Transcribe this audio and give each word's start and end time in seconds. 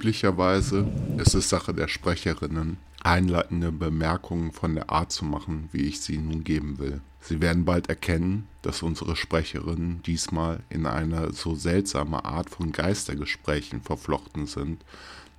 Üblicherweise 0.00 0.86
ist 1.18 1.34
es 1.34 1.50
Sache 1.50 1.74
der 1.74 1.86
Sprecherinnen, 1.86 2.78
einleitende 3.02 3.70
Bemerkungen 3.70 4.50
von 4.50 4.74
der 4.74 4.88
Art 4.88 5.12
zu 5.12 5.26
machen, 5.26 5.68
wie 5.72 5.82
ich 5.82 6.00
sie 6.00 6.16
nun 6.16 6.42
geben 6.42 6.78
will. 6.78 7.02
Sie 7.20 7.42
werden 7.42 7.66
bald 7.66 7.90
erkennen, 7.90 8.48
dass 8.62 8.82
unsere 8.82 9.14
Sprecherinnen 9.14 10.02
diesmal 10.02 10.60
in 10.70 10.86
eine 10.86 11.34
so 11.34 11.54
seltsame 11.54 12.24
Art 12.24 12.48
von 12.48 12.72
Geistergesprächen 12.72 13.82
verflochten 13.82 14.46
sind, 14.46 14.82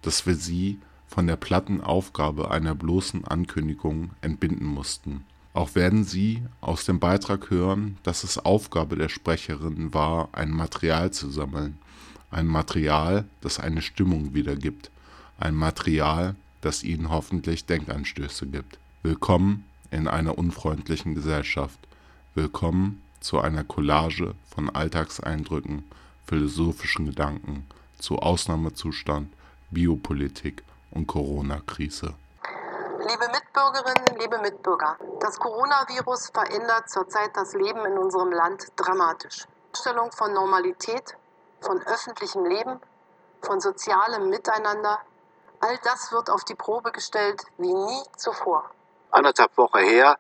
dass 0.04 0.28
wir 0.28 0.36
sie 0.36 0.78
von 1.08 1.26
der 1.26 1.38
platten 1.38 1.82
Aufgabe 1.82 2.52
einer 2.52 2.76
bloßen 2.76 3.26
Ankündigung 3.26 4.12
entbinden 4.22 4.68
mussten. 4.68 5.24
Auch 5.54 5.74
werden 5.74 6.04
Sie 6.04 6.44
aus 6.62 6.86
dem 6.86 7.00
Beitrag 7.00 7.50
hören, 7.50 7.98
dass 8.04 8.24
es 8.24 8.38
Aufgabe 8.38 8.96
der 8.96 9.10
Sprecherinnen 9.10 9.96
war, 9.96 10.30
ein 10.34 10.52
Material 10.52 11.12
zu 11.12 11.32
sammeln. 11.32 11.80
Ein 12.34 12.48
Material, 12.48 13.26
das 13.42 13.60
eine 13.60 13.82
Stimmung 13.82 14.34
wiedergibt. 14.34 14.90
Ein 15.38 15.54
Material, 15.54 16.36
das 16.62 16.82
Ihnen 16.82 17.10
hoffentlich 17.10 17.66
Denkanstöße 17.66 18.48
gibt. 18.48 18.80
Willkommen 19.04 19.70
in 19.92 20.08
einer 20.08 20.38
unfreundlichen 20.38 21.14
Gesellschaft. 21.14 21.78
Willkommen 22.34 23.04
zu 23.20 23.42
einer 23.42 23.66
Collage 23.66 24.34
von 24.50 24.70
Alltagseindrücken, 24.74 25.84
philosophischen 26.26 27.08
Gedanken 27.08 27.68
zu 28.00 28.20
Ausnahmezustand, 28.20 29.28
Biopolitik 29.70 30.64
und 30.92 31.08
Corona-Krise. 31.08 32.14
Liebe 33.10 33.28
Mitbürgerinnen, 33.28 34.22
liebe 34.22 34.40
Mitbürger, 34.40 34.98
das 35.20 35.38
Coronavirus 35.38 36.30
verändert 36.30 36.90
zurzeit 36.90 37.32
das 37.36 37.54
Leben 37.56 37.86
in 37.86 37.98
unserem 37.98 38.32
Land 38.32 38.68
dramatisch. 38.78 39.46
Stellung 39.76 40.10
von 40.14 40.34
Normalität, 40.34 41.18
von 41.62 41.82
öffentlichem 41.86 42.46
Leben, 42.46 42.80
von 43.42 43.60
sozialem 43.60 44.30
Miteinander, 44.30 45.00
all 45.60 45.78
das 45.84 46.12
wird 46.12 46.30
auf 46.30 46.44
die 46.44 46.56
Probe 46.56 46.92
gestellt 46.92 47.44
wie 47.58 47.74
nie 47.74 48.04
zuvor. 48.18 48.70
Anderthalb 49.12 49.56
Wochen 49.58 49.80
her 49.80 50.18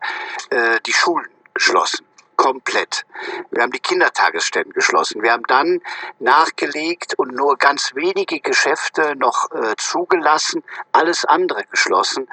äh, 0.49 0.79
die 0.81 0.93
Schulen 0.93 1.29
geschlossen 1.53 2.10
komplett. 2.41 3.05
Wir 3.51 3.61
haben 3.61 3.71
die 3.71 3.79
Kindertagesstätten 3.79 4.73
geschlossen. 4.73 5.21
Wir 5.21 5.31
haben 5.31 5.45
dann 5.45 5.79
nachgelegt 6.17 7.13
und 7.19 7.35
nur 7.35 7.55
ganz 7.55 7.93
wenige 7.93 8.39
Geschäfte 8.39 9.15
noch 9.15 9.51
äh, 9.51 9.75
zugelassen, 9.77 10.63
alles 10.91 11.23
andere 11.23 11.65
geschlossen. 11.65 12.27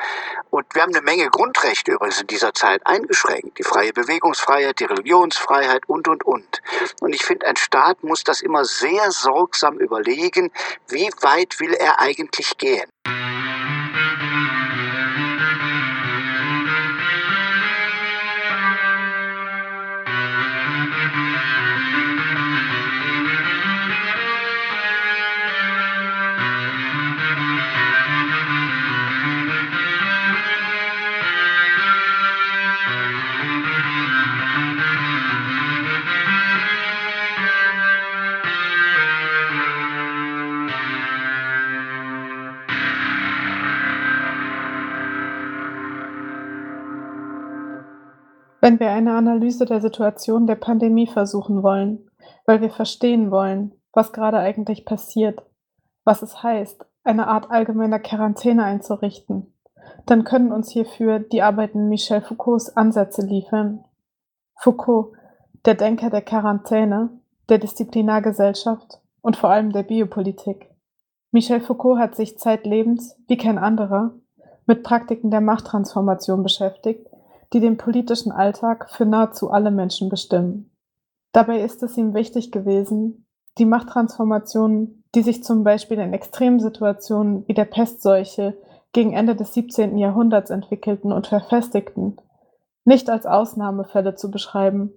Und 0.49 0.65
wir 0.75 0.81
haben 0.81 0.95
eine 0.95 1.05
Menge 1.05 1.29
Grundrechte 1.29 1.93
übrigens 1.93 2.23
in 2.23 2.27
dieser 2.27 2.55
Zeit 2.55 2.87
eingeschränkt. 2.87 3.59
Die 3.59 3.65
freie 3.65 3.93
Bewegungsfreiheit, 3.93 4.81
die 4.81 4.87
Religionsfreiheit 4.87 5.87
und, 5.91 6.09
und, 6.09 6.25
und. 6.25 6.63
Und 7.03 7.15
ich 7.15 7.23
finde, 7.23 7.47
ein 7.47 7.57
Staat 7.57 8.03
muss 8.03 8.25
das 8.25 8.41
immer 8.41 8.65
sehr 8.65 9.11
sorgsam 9.11 9.79
überlegen, 9.79 10.51
wie 10.89 11.11
weit 11.21 11.61
will 11.61 11.75
er 11.75 12.01
eigentlich 12.01 12.57
gehen. 12.57 12.89
Wenn 48.69 48.81
wir 48.81 48.91
eine 48.91 49.15
Analyse 49.15 49.65
der 49.65 49.81
Situation 49.81 50.47
der 50.47 50.57
Pandemie 50.57 51.07
versuchen 51.07 51.63
wollen, 51.63 52.11
weil 52.45 52.61
wir 52.61 52.69
verstehen 52.69 53.31
wollen, 53.31 53.73
was 53.95 54.13
gerade 54.13 54.37
eigentlich 54.37 54.85
passiert, 54.85 55.41
was 56.05 56.21
es 56.21 56.43
heißt, 56.43 56.85
eine 57.03 57.29
Art 57.29 57.51
allgemeiner 57.51 57.99
Quarantäne 57.99 58.65
einzurichten, 58.65 59.55
dann 60.05 60.25
können 60.25 60.53
uns 60.53 60.69
hierfür 60.69 61.19
die 61.19 61.41
Arbeiten 61.41 61.89
Michel 61.89 62.21
Foucaults 62.21 62.77
Ansätze 62.77 63.23
liefern. 63.23 63.87
Foucault, 64.55 65.15
der 65.65 65.75
Denker 65.75 66.11
der 66.11 66.21
Quarantäne, 66.21 67.09
der 67.49 67.57
Disziplinargesellschaft 67.57 69.01
und 69.23 69.39
vor 69.39 69.49
allem 69.49 69.73
der 69.73 69.85
Biopolitik. 69.85 70.69
Michel 71.31 71.63
Foucault 71.63 71.99
hat 71.99 72.17
sich 72.17 72.39
zeitlebens, 72.39 73.17
wie 73.29 73.39
kein 73.39 73.57
anderer, 73.57 74.13
mit 74.67 74.83
Praktiken 74.83 75.31
der 75.31 75.41
Machttransformation 75.41 76.43
beschäftigt 76.43 77.08
die 77.53 77.61
den 77.61 77.77
politischen 77.77 78.33
Alltag 78.33 78.91
für 78.91 79.07
nahezu 79.07 79.51
alle 79.51 79.71
Menschen 79.71 80.09
bestimmen. 80.09 80.71
Dabei 81.33 81.61
ist 81.61 81.83
es 81.83 81.97
ihm 81.97 82.15
wichtig 82.15 82.53
gewesen, 82.53 83.27
die 83.59 83.65
Machttransformationen, 83.65 85.05
die 85.15 85.23
sich 85.23 85.43
zum 85.43 85.65
Beispiel 85.65 85.99
in 85.99 86.13
Extremsituationen 86.13 87.47
wie 87.49 87.55
der 87.55 87.65
Pestseuche 87.65 88.57
gegen 88.93 89.13
Ende 89.13 89.35
des 89.35 89.55
17. 89.55 89.99
Jahrhunderts 89.99 90.51
entwickelten 90.51 91.13
und 91.13 91.27
verfestigten, 91.27 92.17
nicht 92.85 93.11
als 93.11 93.27
Ausnahmefälle 93.27 94.15
zu 94.15 94.31
beschreiben, 94.31 94.93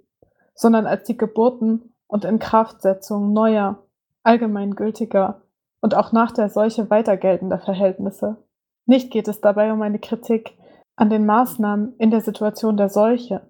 sondern 0.54 0.86
als 0.86 1.04
die 1.04 1.18
Geburten 1.18 1.94
und 2.08 2.26
Inkraftsetzung 2.26 3.34
neuer, 3.34 3.80
allgemeingültiger 4.24 5.42
und 5.82 5.96
auch 5.96 6.12
nach 6.12 6.32
der 6.32 6.50
Seuche 6.50 6.90
weiter 6.90 7.18
geltender 7.18 7.60
Verhältnisse. 7.60 8.38
Nicht 8.86 9.12
geht 9.12 9.28
es 9.28 9.42
dabei 9.42 9.74
um 9.74 9.82
eine 9.82 10.00
Kritik 10.00 10.58
an 10.96 11.10
den 11.10 11.26
Maßnahmen 11.26 11.96
in 11.98 12.12
der 12.12 12.22
Situation 12.22 12.78
der 12.78 12.90
Seuche, 12.90 13.48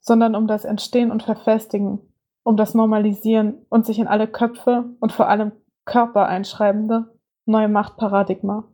sondern 0.00 0.34
um 0.34 0.46
das 0.46 0.64
Entstehen 0.64 1.10
und 1.10 1.22
Verfestigen, 1.22 2.00
um 2.44 2.56
das 2.56 2.74
Normalisieren 2.74 3.64
und 3.68 3.86
sich 3.86 3.98
in 3.98 4.08
alle 4.08 4.26
Köpfe 4.26 4.84
und 5.00 5.12
vor 5.12 5.28
allem 5.28 5.52
Körper 5.84 6.26
einschreibende 6.26 7.12
neue 7.46 7.68
Machtparadigma. 7.68 8.64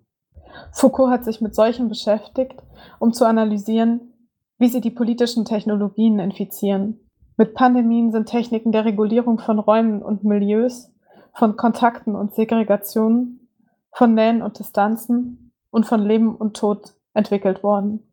Foucault 0.72 1.10
hat 1.10 1.24
sich 1.24 1.40
mit 1.40 1.54
solchen 1.54 1.88
beschäftigt, 1.88 2.62
um 2.98 3.12
zu 3.12 3.26
analysieren, 3.26 4.12
wie 4.58 4.68
sie 4.68 4.80
die 4.80 4.90
politischen 4.90 5.44
Technologien 5.44 6.18
infizieren. 6.18 7.00
Mit 7.36 7.54
Pandemien 7.54 8.10
sind 8.10 8.26
Techniken 8.26 8.72
der 8.72 8.84
Regulierung 8.84 9.38
von 9.38 9.58
Räumen 9.58 10.02
und 10.02 10.24
Milieus, 10.24 10.92
von 11.34 11.56
Kontakten 11.56 12.16
und 12.16 12.34
Segregationen, 12.34 13.48
von 13.92 14.14
Nähen 14.14 14.42
und 14.42 14.58
Distanzen 14.58 15.52
und 15.70 15.86
von 15.86 16.02
Leben 16.02 16.34
und 16.34 16.56
Tod 16.56 16.94
entwickelt 17.14 17.62
worden. 17.62 18.07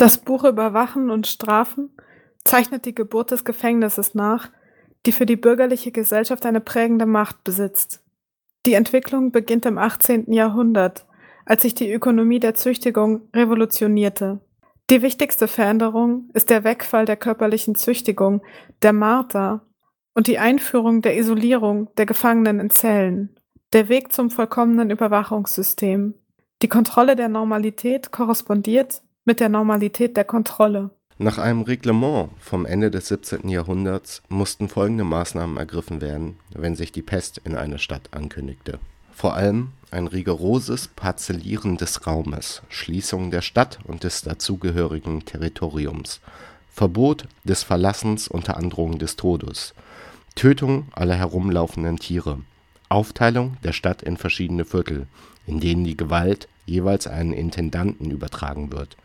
Das 0.00 0.16
Buch 0.16 0.44
Überwachen 0.44 1.10
und 1.10 1.26
Strafen 1.26 1.90
zeichnet 2.42 2.86
die 2.86 2.94
Geburt 2.94 3.32
des 3.32 3.44
Gefängnisses 3.44 4.14
nach, 4.14 4.48
die 5.04 5.12
für 5.12 5.26
die 5.26 5.36
bürgerliche 5.36 5.92
Gesellschaft 5.92 6.46
eine 6.46 6.62
prägende 6.62 7.04
Macht 7.04 7.44
besitzt. 7.44 8.02
Die 8.64 8.72
Entwicklung 8.72 9.30
beginnt 9.30 9.66
im 9.66 9.76
18. 9.76 10.32
Jahrhundert, 10.32 11.04
als 11.44 11.60
sich 11.60 11.74
die 11.74 11.92
Ökonomie 11.92 12.40
der 12.40 12.54
Züchtigung 12.54 13.28
revolutionierte. 13.36 14.40
Die 14.88 15.02
wichtigste 15.02 15.48
Veränderung 15.48 16.30
ist 16.32 16.48
der 16.48 16.64
Wegfall 16.64 17.04
der 17.04 17.18
körperlichen 17.18 17.74
Züchtigung, 17.74 18.40
der 18.80 18.94
Marter, 18.94 19.66
und 20.14 20.28
die 20.28 20.38
Einführung 20.38 21.02
der 21.02 21.18
Isolierung 21.18 21.94
der 21.98 22.06
Gefangenen 22.06 22.58
in 22.58 22.70
Zellen, 22.70 23.36
der 23.74 23.90
Weg 23.90 24.14
zum 24.14 24.30
vollkommenen 24.30 24.88
Überwachungssystem. 24.88 26.14
Die 26.62 26.68
Kontrolle 26.68 27.16
der 27.16 27.28
Normalität 27.28 28.10
korrespondiert 28.12 29.02
mit 29.30 29.38
der 29.38 29.48
Normalität 29.48 30.16
der 30.16 30.24
Kontrolle. 30.24 30.90
Nach 31.16 31.38
einem 31.38 31.62
Reglement 31.62 32.30
vom 32.40 32.66
Ende 32.66 32.90
des 32.90 33.06
17. 33.06 33.48
Jahrhunderts 33.48 34.22
mussten 34.28 34.68
folgende 34.68 35.04
Maßnahmen 35.04 35.56
ergriffen 35.56 36.00
werden, 36.00 36.36
wenn 36.52 36.74
sich 36.74 36.90
die 36.90 37.02
Pest 37.02 37.40
in 37.44 37.54
einer 37.54 37.78
Stadt 37.78 38.08
ankündigte. 38.10 38.80
Vor 39.12 39.34
allem 39.34 39.68
ein 39.92 40.08
rigoroses 40.08 40.88
Parzellieren 40.88 41.76
des 41.76 42.08
Raumes, 42.08 42.62
Schließung 42.70 43.30
der 43.30 43.42
Stadt 43.42 43.78
und 43.84 44.02
des 44.02 44.22
dazugehörigen 44.22 45.24
Territoriums, 45.24 46.20
Verbot 46.72 47.28
des 47.44 47.62
Verlassens 47.62 48.26
unter 48.26 48.56
Androhung 48.56 48.98
des 48.98 49.14
Todes, 49.14 49.74
Tötung 50.34 50.88
aller 50.90 51.14
herumlaufenden 51.14 52.00
Tiere, 52.00 52.40
Aufteilung 52.88 53.58
der 53.62 53.74
Stadt 53.74 54.02
in 54.02 54.16
verschiedene 54.16 54.64
Viertel, 54.64 55.06
in 55.46 55.60
denen 55.60 55.84
die 55.84 55.96
Gewalt 55.96 56.48
jeweils 56.66 57.06
einen 57.06 57.32
Intendanten 57.32 58.10
übertragen 58.10 58.72
wird 58.72 58.96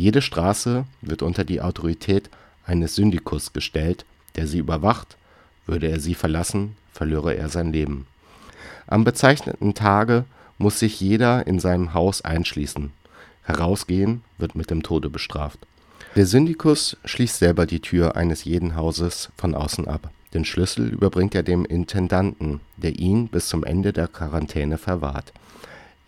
jede 0.00 0.22
Straße 0.22 0.86
wird 1.02 1.20
unter 1.20 1.44
die 1.44 1.60
Autorität 1.60 2.30
eines 2.64 2.94
Syndikus 2.94 3.52
gestellt, 3.52 4.06
der 4.34 4.46
sie 4.46 4.56
überwacht, 4.56 5.18
würde 5.66 5.88
er 5.88 6.00
sie 6.00 6.14
verlassen, 6.14 6.74
verlöre 6.90 7.34
er 7.34 7.50
sein 7.50 7.70
Leben. 7.70 8.06
Am 8.86 9.04
bezeichneten 9.04 9.74
Tage 9.74 10.24
muss 10.56 10.78
sich 10.78 11.00
jeder 11.00 11.46
in 11.46 11.60
seinem 11.60 11.92
Haus 11.92 12.22
einschließen. 12.22 12.92
Herausgehen 13.42 14.22
wird 14.38 14.54
mit 14.54 14.70
dem 14.70 14.82
Tode 14.82 15.10
bestraft. 15.10 15.58
Der 16.16 16.24
Syndikus 16.24 16.96
schließt 17.04 17.38
selber 17.38 17.66
die 17.66 17.80
Tür 17.80 18.16
eines 18.16 18.44
jeden 18.44 18.76
Hauses 18.76 19.28
von 19.36 19.54
außen 19.54 19.86
ab. 19.86 20.10
Den 20.32 20.46
Schlüssel 20.46 20.88
überbringt 20.88 21.34
er 21.34 21.42
dem 21.42 21.66
Intendanten, 21.66 22.60
der 22.78 22.98
ihn 22.98 23.28
bis 23.28 23.48
zum 23.48 23.64
Ende 23.64 23.92
der 23.92 24.08
Quarantäne 24.08 24.78
verwahrt 24.78 25.34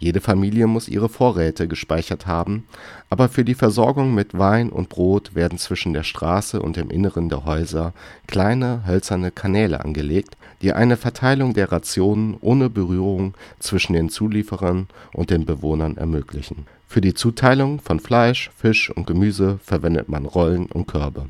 jede 0.02 0.20
Familie 0.20 0.66
muss 0.66 0.88
ihre 0.88 1.08
Vorräte 1.08 1.68
gespeichert 1.68 2.26
haben, 2.26 2.64
aber 3.08 3.28
für 3.28 3.44
die 3.44 3.54
Versorgung 3.54 4.14
mit 4.14 4.36
Wein 4.36 4.68
und 4.68 4.88
Brot 4.88 5.36
werden 5.36 5.58
zwischen 5.58 5.92
der 5.92 6.02
Straße 6.02 6.60
und 6.60 6.76
dem 6.76 6.90
Inneren 6.90 7.28
der 7.28 7.44
Häuser 7.44 7.92
kleine 8.26 8.82
hölzerne 8.84 9.30
Kanäle 9.30 9.84
angelegt, 9.84 10.36
die 10.60 10.72
eine 10.72 10.96
Verteilung 10.96 11.54
der 11.54 11.70
Rationen 11.70 12.36
ohne 12.40 12.68
Berührung 12.68 13.34
zwischen 13.60 13.92
den 13.92 14.08
Zulieferern 14.08 14.88
und 15.12 15.30
den 15.30 15.46
Bewohnern 15.46 15.96
ermöglichen. 15.96 16.66
Für 16.88 17.00
die 17.00 17.14
Zuteilung 17.14 17.78
von 17.78 18.00
Fleisch, 18.00 18.50
Fisch 18.56 18.90
und 18.90 19.06
Gemüse 19.06 19.60
verwendet 19.62 20.08
man 20.08 20.26
Rollen 20.26 20.66
und 20.66 20.88
Körbe. 20.88 21.26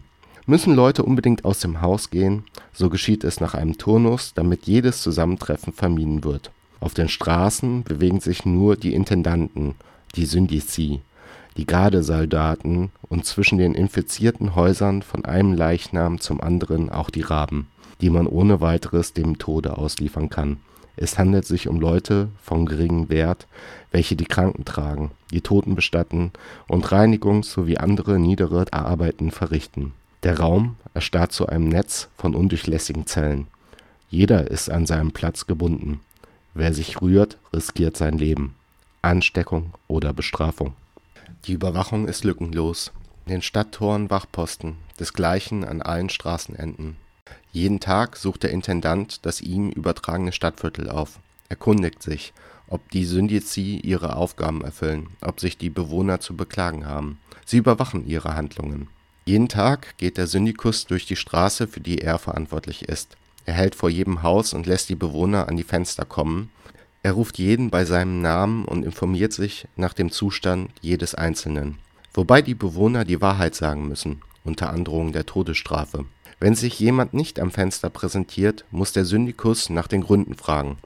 Müssen 0.46 0.74
Leute 0.74 1.02
unbedingt 1.02 1.44
aus 1.44 1.58
dem 1.58 1.82
Haus 1.82 2.08
gehen, 2.08 2.44
so 2.72 2.88
geschieht 2.88 3.22
es 3.22 3.38
nach 3.38 3.52
einem 3.52 3.76
Turnus, 3.76 4.32
damit 4.32 4.64
jedes 4.64 5.02
Zusammentreffen 5.02 5.74
vermieden 5.74 6.24
wird 6.24 6.50
auf 6.82 6.94
den 6.94 7.08
Straßen 7.08 7.84
bewegen 7.84 8.20
sich 8.20 8.44
nur 8.44 8.76
die 8.76 8.93
Intendanten, 8.93 9.76
die 10.17 10.26
Syndizi, 10.26 11.00
die 11.56 11.64
Gardesoldaten 11.64 12.90
und 13.08 13.25
zwischen 13.25 13.58
den 13.58 13.75
infizierten 13.75 14.56
Häusern 14.56 15.02
von 15.02 15.25
einem 15.25 15.52
Leichnam 15.52 16.19
zum 16.19 16.40
anderen 16.40 16.90
auch 16.90 17.11
die 17.11 17.20
Raben, 17.20 17.69
die 18.00 18.11
man 18.11 18.26
ohne 18.26 18.61
weiteres 18.61 19.12
dem 19.12 19.38
Tode 19.38 19.79
ausliefern 19.79 20.29
kann. 20.29 20.56
Es 20.96 21.19
handelt 21.19 21.46
sich 21.46 21.69
um 21.69 21.81
Leute 21.81 22.29
von 22.43 22.67
geringem 22.67 23.08
Wert, 23.08 23.46
welche 23.93 24.17
die 24.17 24.26
Kranken 24.26 24.64
tragen, 24.64 25.12
die 25.31 25.40
Toten 25.40 25.75
bestatten 25.76 26.32
und 26.67 26.87
Reinigungs- 26.87 27.44
sowie 27.44 27.79
andere 27.79 28.19
niedere 28.19 28.67
Arbeiten 28.73 29.31
verrichten. 29.31 29.93
Der 30.25 30.40
Raum 30.40 30.76
erstarrt 30.94 31.32
zu 31.32 31.46
einem 31.46 31.69
Netz 31.69 32.08
von 32.17 32.34
undurchlässigen 32.34 33.06
Zellen. 33.06 33.46
Jeder 34.11 34.50
ist 34.50 34.69
an 34.69 34.84
seinem 34.84 35.12
Platz 35.12 35.46
gebunden. 35.46 36.00
Wer 36.54 36.75
sich 36.75 37.00
rührt, 37.00 37.38
riskiert 37.52 37.96
sein 37.96 38.19
Leben. 38.19 38.54
Ansteckung 39.00 39.72
oder 39.88 40.12
Bestrafung. 40.12 40.75
Die 41.46 41.52
Überwachung 41.52 42.06
ist 42.06 42.25
lückenlos. 42.25 42.93
In 43.25 43.32
den 43.32 43.43
Stadttoren 43.43 44.10
Wachposten, 44.10 44.76
desgleichen 44.99 45.64
an 45.64 45.81
allen 45.81 46.10
Straßenenden. 46.10 46.96
Jeden 47.52 47.81
Tag 47.81 48.16
sucht 48.16 48.43
der 48.43 48.50
Intendant 48.50 49.25
das 49.25 49.40
ihm 49.40 49.70
übertragene 49.70 50.32
Stadtviertel 50.32 50.90
auf, 50.90 51.20
erkundigt 51.49 52.02
sich, 52.02 52.32
ob 52.67 52.91
die 52.91 53.05
Syndizi 53.05 53.81
ihre 53.82 54.17
Aufgaben 54.17 54.62
erfüllen, 54.62 55.08
ob 55.20 55.41
sich 55.41 55.56
die 55.56 55.70
Bewohner 55.70 56.20
zu 56.20 56.36
beklagen 56.36 56.86
haben. 56.86 57.19
Sie 57.44 57.58
überwachen 57.58 58.06
ihre 58.06 58.34
Handlungen. 58.34 58.88
Jeden 59.24 59.48
Tag 59.48 59.96
geht 59.98 60.17
der 60.17 60.26
Syndikus 60.26 60.86
durch 60.86 61.06
die 61.06 61.17
Straße, 61.17 61.69
für 61.69 61.81
die 61.81 61.98
er 61.98 62.19
verantwortlich 62.19 62.88
ist. 62.88 63.17
Er 63.44 63.55
hält 63.55 63.75
vor 63.75 63.91
jedem 63.91 64.22
Haus 64.22 64.55
und 64.55 64.67
lässt 64.67 64.89
die 64.89 64.94
Bewohner 64.94 65.49
an 65.49 65.56
die 65.56 65.65
Fenster 65.65 66.05
kommen. 66.05 66.51
Er 67.03 67.13
ruft 67.13 67.39
jeden 67.39 67.70
bei 67.70 67.84
seinem 67.84 68.22
Namen 68.22 68.65
und 68.65 68.84
informiert 68.84 69.32
sich 69.32 69.67
nach 69.77 69.93
dem 69.93 70.11
Zustand 70.11 70.70
jedes 70.81 71.15
Einzelnen. 71.15 71.79
Wobei 72.15 72.43
die 72.43 72.55
Bewohner 72.55 73.05
die 73.05 73.20
Wahrheit 73.20 73.55
sagen 73.55 73.89
müssen, 73.89 74.20
unter 74.44 74.70
Androhung 74.70 75.13
der 75.13 75.27
Todesstrafe. 75.27 76.05
Wenn 76.39 76.55
sich 76.55 76.79
jemand 76.79 77.15
nicht 77.15 77.41
am 77.41 77.51
Fenster 77.51 77.91
präsentiert, 77.91 78.65
muss 78.70 78.93
der 78.93 79.05
Syndikus 79.05 79.70
nach 79.70 79.89
den 79.89 80.03
Gründen 80.03 80.34
fragen. 80.34 80.77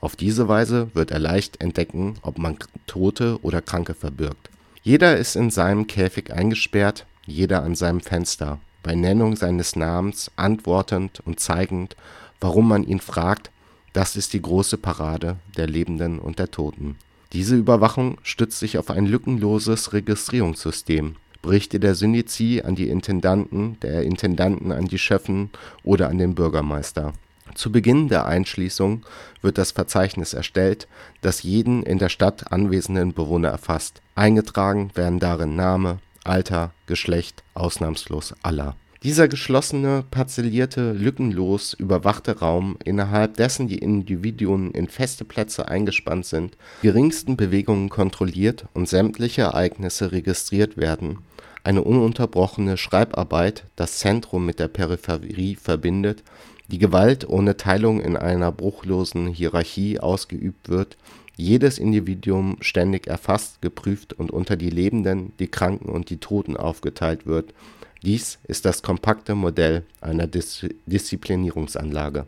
Auf 0.00 0.14
diese 0.14 0.46
Weise 0.46 0.90
wird 0.94 1.10
er 1.10 1.18
leicht 1.18 1.60
entdecken, 1.60 2.16
ob 2.22 2.38
man 2.38 2.56
Tote 2.86 3.38
oder 3.42 3.60
Kranke 3.60 3.94
verbirgt. 3.94 4.50
Jeder 4.82 5.16
ist 5.16 5.34
in 5.34 5.50
seinem 5.50 5.86
Käfig 5.86 6.32
eingesperrt, 6.32 7.06
jeder 7.26 7.62
an 7.62 7.74
seinem 7.74 8.00
Fenster 8.00 8.58
bei 8.82 8.94
Nennung 8.94 9.36
seines 9.36 9.76
Namens 9.76 10.30
antwortend 10.36 11.20
und 11.24 11.40
zeigend, 11.40 11.96
warum 12.40 12.68
man 12.68 12.84
ihn 12.84 13.00
fragt, 13.00 13.50
das 13.92 14.16
ist 14.16 14.32
die 14.32 14.42
große 14.42 14.78
Parade 14.78 15.36
der 15.56 15.66
Lebenden 15.66 16.18
und 16.18 16.38
der 16.38 16.50
Toten. 16.50 16.96
Diese 17.32 17.56
Überwachung 17.56 18.18
stützt 18.22 18.58
sich 18.58 18.78
auf 18.78 18.90
ein 18.90 19.06
lückenloses 19.06 19.92
Registrierungssystem. 19.92 21.16
Berichte 21.42 21.78
der 21.78 21.94
Syndizi 21.94 22.62
an 22.64 22.74
die 22.74 22.88
Intendanten, 22.88 23.78
der 23.80 24.02
Intendanten 24.02 24.72
an 24.72 24.86
die 24.86 24.98
Schöffen 24.98 25.50
oder 25.82 26.08
an 26.08 26.18
den 26.18 26.34
Bürgermeister. 26.34 27.12
Zu 27.54 27.72
Beginn 27.72 28.08
der 28.08 28.26
Einschließung 28.26 29.04
wird 29.42 29.58
das 29.58 29.72
Verzeichnis 29.72 30.32
erstellt, 30.32 30.86
das 31.20 31.42
jeden 31.42 31.82
in 31.82 31.98
der 31.98 32.08
Stadt 32.08 32.52
anwesenden 32.52 33.14
Bewohner 33.14 33.48
erfasst. 33.48 34.00
Eingetragen 34.14 34.90
werden 34.94 35.18
darin 35.18 35.56
Name, 35.56 35.98
Alter, 36.28 36.72
Geschlecht, 36.86 37.42
ausnahmslos 37.54 38.34
aller. 38.42 38.76
Dieser 39.02 39.28
geschlossene, 39.28 40.04
parzellierte, 40.10 40.92
lückenlos 40.92 41.72
überwachte 41.72 42.40
Raum, 42.40 42.76
innerhalb 42.84 43.36
dessen 43.36 43.68
die 43.68 43.78
Individuen 43.78 44.72
in 44.72 44.88
feste 44.88 45.24
Plätze 45.24 45.68
eingespannt 45.68 46.26
sind, 46.26 46.56
geringsten 46.82 47.36
Bewegungen 47.36 47.90
kontrolliert 47.90 48.66
und 48.74 48.88
sämtliche 48.88 49.42
Ereignisse 49.42 50.10
registriert 50.10 50.76
werden, 50.76 51.18
eine 51.62 51.82
ununterbrochene 51.82 52.76
Schreibarbeit 52.76 53.64
das 53.76 53.98
Zentrum 53.98 54.44
mit 54.44 54.58
der 54.58 54.68
Peripherie 54.68 55.54
verbindet, 55.54 56.24
die 56.66 56.78
Gewalt 56.78 57.28
ohne 57.28 57.56
Teilung 57.56 58.00
in 58.00 58.16
einer 58.16 58.52
bruchlosen 58.52 59.28
Hierarchie 59.28 60.00
ausgeübt 60.00 60.68
wird 60.68 60.96
jedes 61.38 61.78
Individuum 61.78 62.56
ständig 62.60 63.06
erfasst, 63.06 63.62
geprüft 63.62 64.12
und 64.12 64.30
unter 64.30 64.56
die 64.56 64.70
Lebenden, 64.70 65.32
die 65.38 65.46
Kranken 65.46 65.88
und 65.88 66.10
die 66.10 66.18
Toten 66.18 66.56
aufgeteilt 66.56 67.26
wird. 67.26 67.54
Dies 68.02 68.38
ist 68.44 68.64
das 68.64 68.82
kompakte 68.82 69.34
Modell 69.34 69.84
einer 70.00 70.26
Dis 70.26 70.66
Disziplinierungsanlage. 70.86 72.26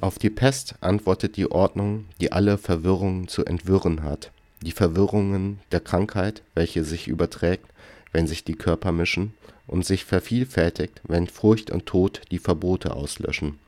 Auf 0.00 0.18
die 0.18 0.30
Pest 0.30 0.74
antwortet 0.80 1.36
die 1.36 1.50
Ordnung, 1.50 2.06
die 2.20 2.32
alle 2.32 2.58
Verwirrungen 2.58 3.28
zu 3.28 3.44
entwirren 3.44 4.02
hat. 4.02 4.32
Die 4.60 4.72
Verwirrungen 4.72 5.60
der 5.70 5.80
Krankheit, 5.80 6.42
welche 6.54 6.84
sich 6.84 7.06
überträgt, 7.06 7.66
wenn 8.12 8.26
sich 8.26 8.42
die 8.44 8.56
Körper 8.56 8.90
mischen, 8.90 9.34
und 9.68 9.86
sich 9.86 10.04
vervielfältigt, 10.04 11.00
wenn 11.06 11.28
Furcht 11.28 11.70
und 11.70 11.86
Tod 11.86 12.22
die 12.32 12.40
Verbote 12.40 12.94
auslöschen 12.94 13.58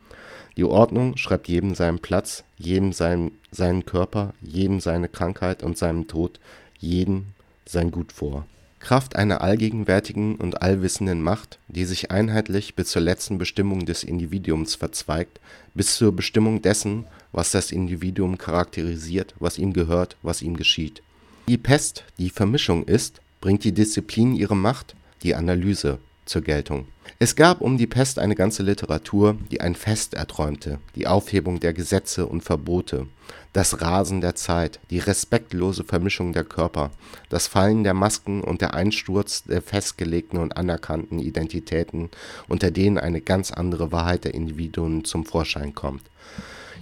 die 0.57 0.65
Ordnung 0.65 1.17
schreibt 1.17 1.49
jedem 1.49 1.75
seinen 1.75 1.99
Platz, 1.99 2.45
jedem 2.59 2.93
seinen, 2.93 3.33
seinen 3.51 3.85
Körper, 3.85 4.35
jedem 4.41 4.81
seine 4.81 5.09
Krankheit 5.09 5.63
und 5.63 5.77
seinen 5.77 6.07
Tod, 6.07 6.39
jedem 6.79 7.27
sein 7.67 7.91
Gut 7.91 8.13
vor. 8.13 8.47
Kraft 8.79 9.17
einer 9.17 9.41
allgegenwärtigen 9.41 10.37
und 10.37 10.61
allwissenden 10.61 11.23
Macht, 11.23 11.59
die 11.69 11.87
sich 11.87 12.11
einheitlich 12.11 12.75
bis 12.75 12.91
zur 12.91 13.01
letzten 13.01 13.39
Bestimmung 13.39 13.87
des 13.87 14.05
Individuums 14.05 14.75
verzweigt, 14.75 15.41
bis 15.73 15.97
zur 15.97 16.15
Bestimmung 16.15 16.61
dessen, 16.61 17.07
was 17.33 17.51
das 17.51 17.73
Individuum 17.73 18.37
charakterisiert, 18.37 19.35
was 19.39 19.59
ihm 19.59 19.73
gehört, 19.73 20.17
was 20.23 20.43
ihm 20.43 20.57
geschieht. 20.57 21.03
Die 21.49 21.59
Pest, 21.59 22.05
die 22.19 22.31
Vermischung 22.31 22.85
ist, 22.85 23.21
bringt 23.41 23.65
die 23.65 23.73
Disziplin 23.73 24.35
ihre 24.35 24.57
Macht, 24.57 24.95
die 25.23 25.35
Analyse, 25.35 25.99
zur 26.25 26.43
Geltung. 26.43 26.87
Es 27.19 27.37
gab 27.37 27.61
um 27.61 27.79
die 27.79 27.87
Pest 27.87 28.19
eine 28.19 28.35
ganze 28.35 28.63
Literatur, 28.63 29.37
die 29.51 29.61
ein 29.61 29.75
Fest 29.75 30.15
erträumte, 30.15 30.79
die 30.95 31.07
Aufhebung 31.07 31.61
der 31.61 31.73
Gesetze 31.73 32.27
und 32.27 32.43
Verbote, 32.43 33.07
das 33.53 33.81
Rasen 33.81 34.21
der 34.21 34.35
Zeit, 34.35 34.81
die 34.91 34.99
respektlose 34.99 35.85
Vermischung 35.85 36.33
der 36.33 36.45
Körper, 36.45 36.91
das 37.29 37.47
Fallen 37.47 37.85
der 37.85 37.95
Masken 37.95 38.43
und 38.43 38.61
der 38.61 38.75
Einsturz 38.75 39.45
der 39.45 39.63
festgelegten 39.63 40.39
und 40.39 40.57
anerkannten 40.57 41.19
Identitäten, 41.19 42.11
unter 42.49 42.71
denen 42.71 42.99
eine 42.99 43.21
ganz 43.21 43.53
andere 43.53 43.93
Wahrheit 43.93 44.25
der 44.25 44.35
Individuen 44.35 45.05
zum 45.05 45.25
Vorschein 45.25 45.75
kommt. 45.75 46.03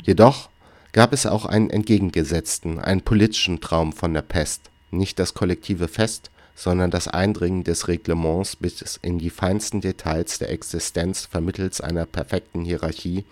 Jedoch 0.03 0.49
gab 0.93 1.13
es 1.13 1.27
auch 1.27 1.47
einen 1.47 1.71
entgegengesetzten, 1.71 2.79
einen 2.79 3.03
politischen 3.03 3.61
Traum 3.61 3.93
von 3.93 4.15
der 4.15 4.23
Pest, 4.23 4.71
nicht 4.91 5.19
das 5.19 5.35
kollektive 5.35 5.89
Fest, 5.89 6.31
sondern 6.55 6.91
das 6.91 7.09
Eindringen 7.09 7.65
des 7.65 7.89
Reglements 7.89 8.57
bis 8.57 8.99
in 9.03 9.19
die 9.19 9.31
feinsten 9.31 9.81
Details 9.81 10.39
der 10.39 10.51
Existenz 10.51 11.27
vermittels 11.27 11.81
einer 11.81 12.07
perfekten 12.07 12.65
Hierarchie, 12.65 13.25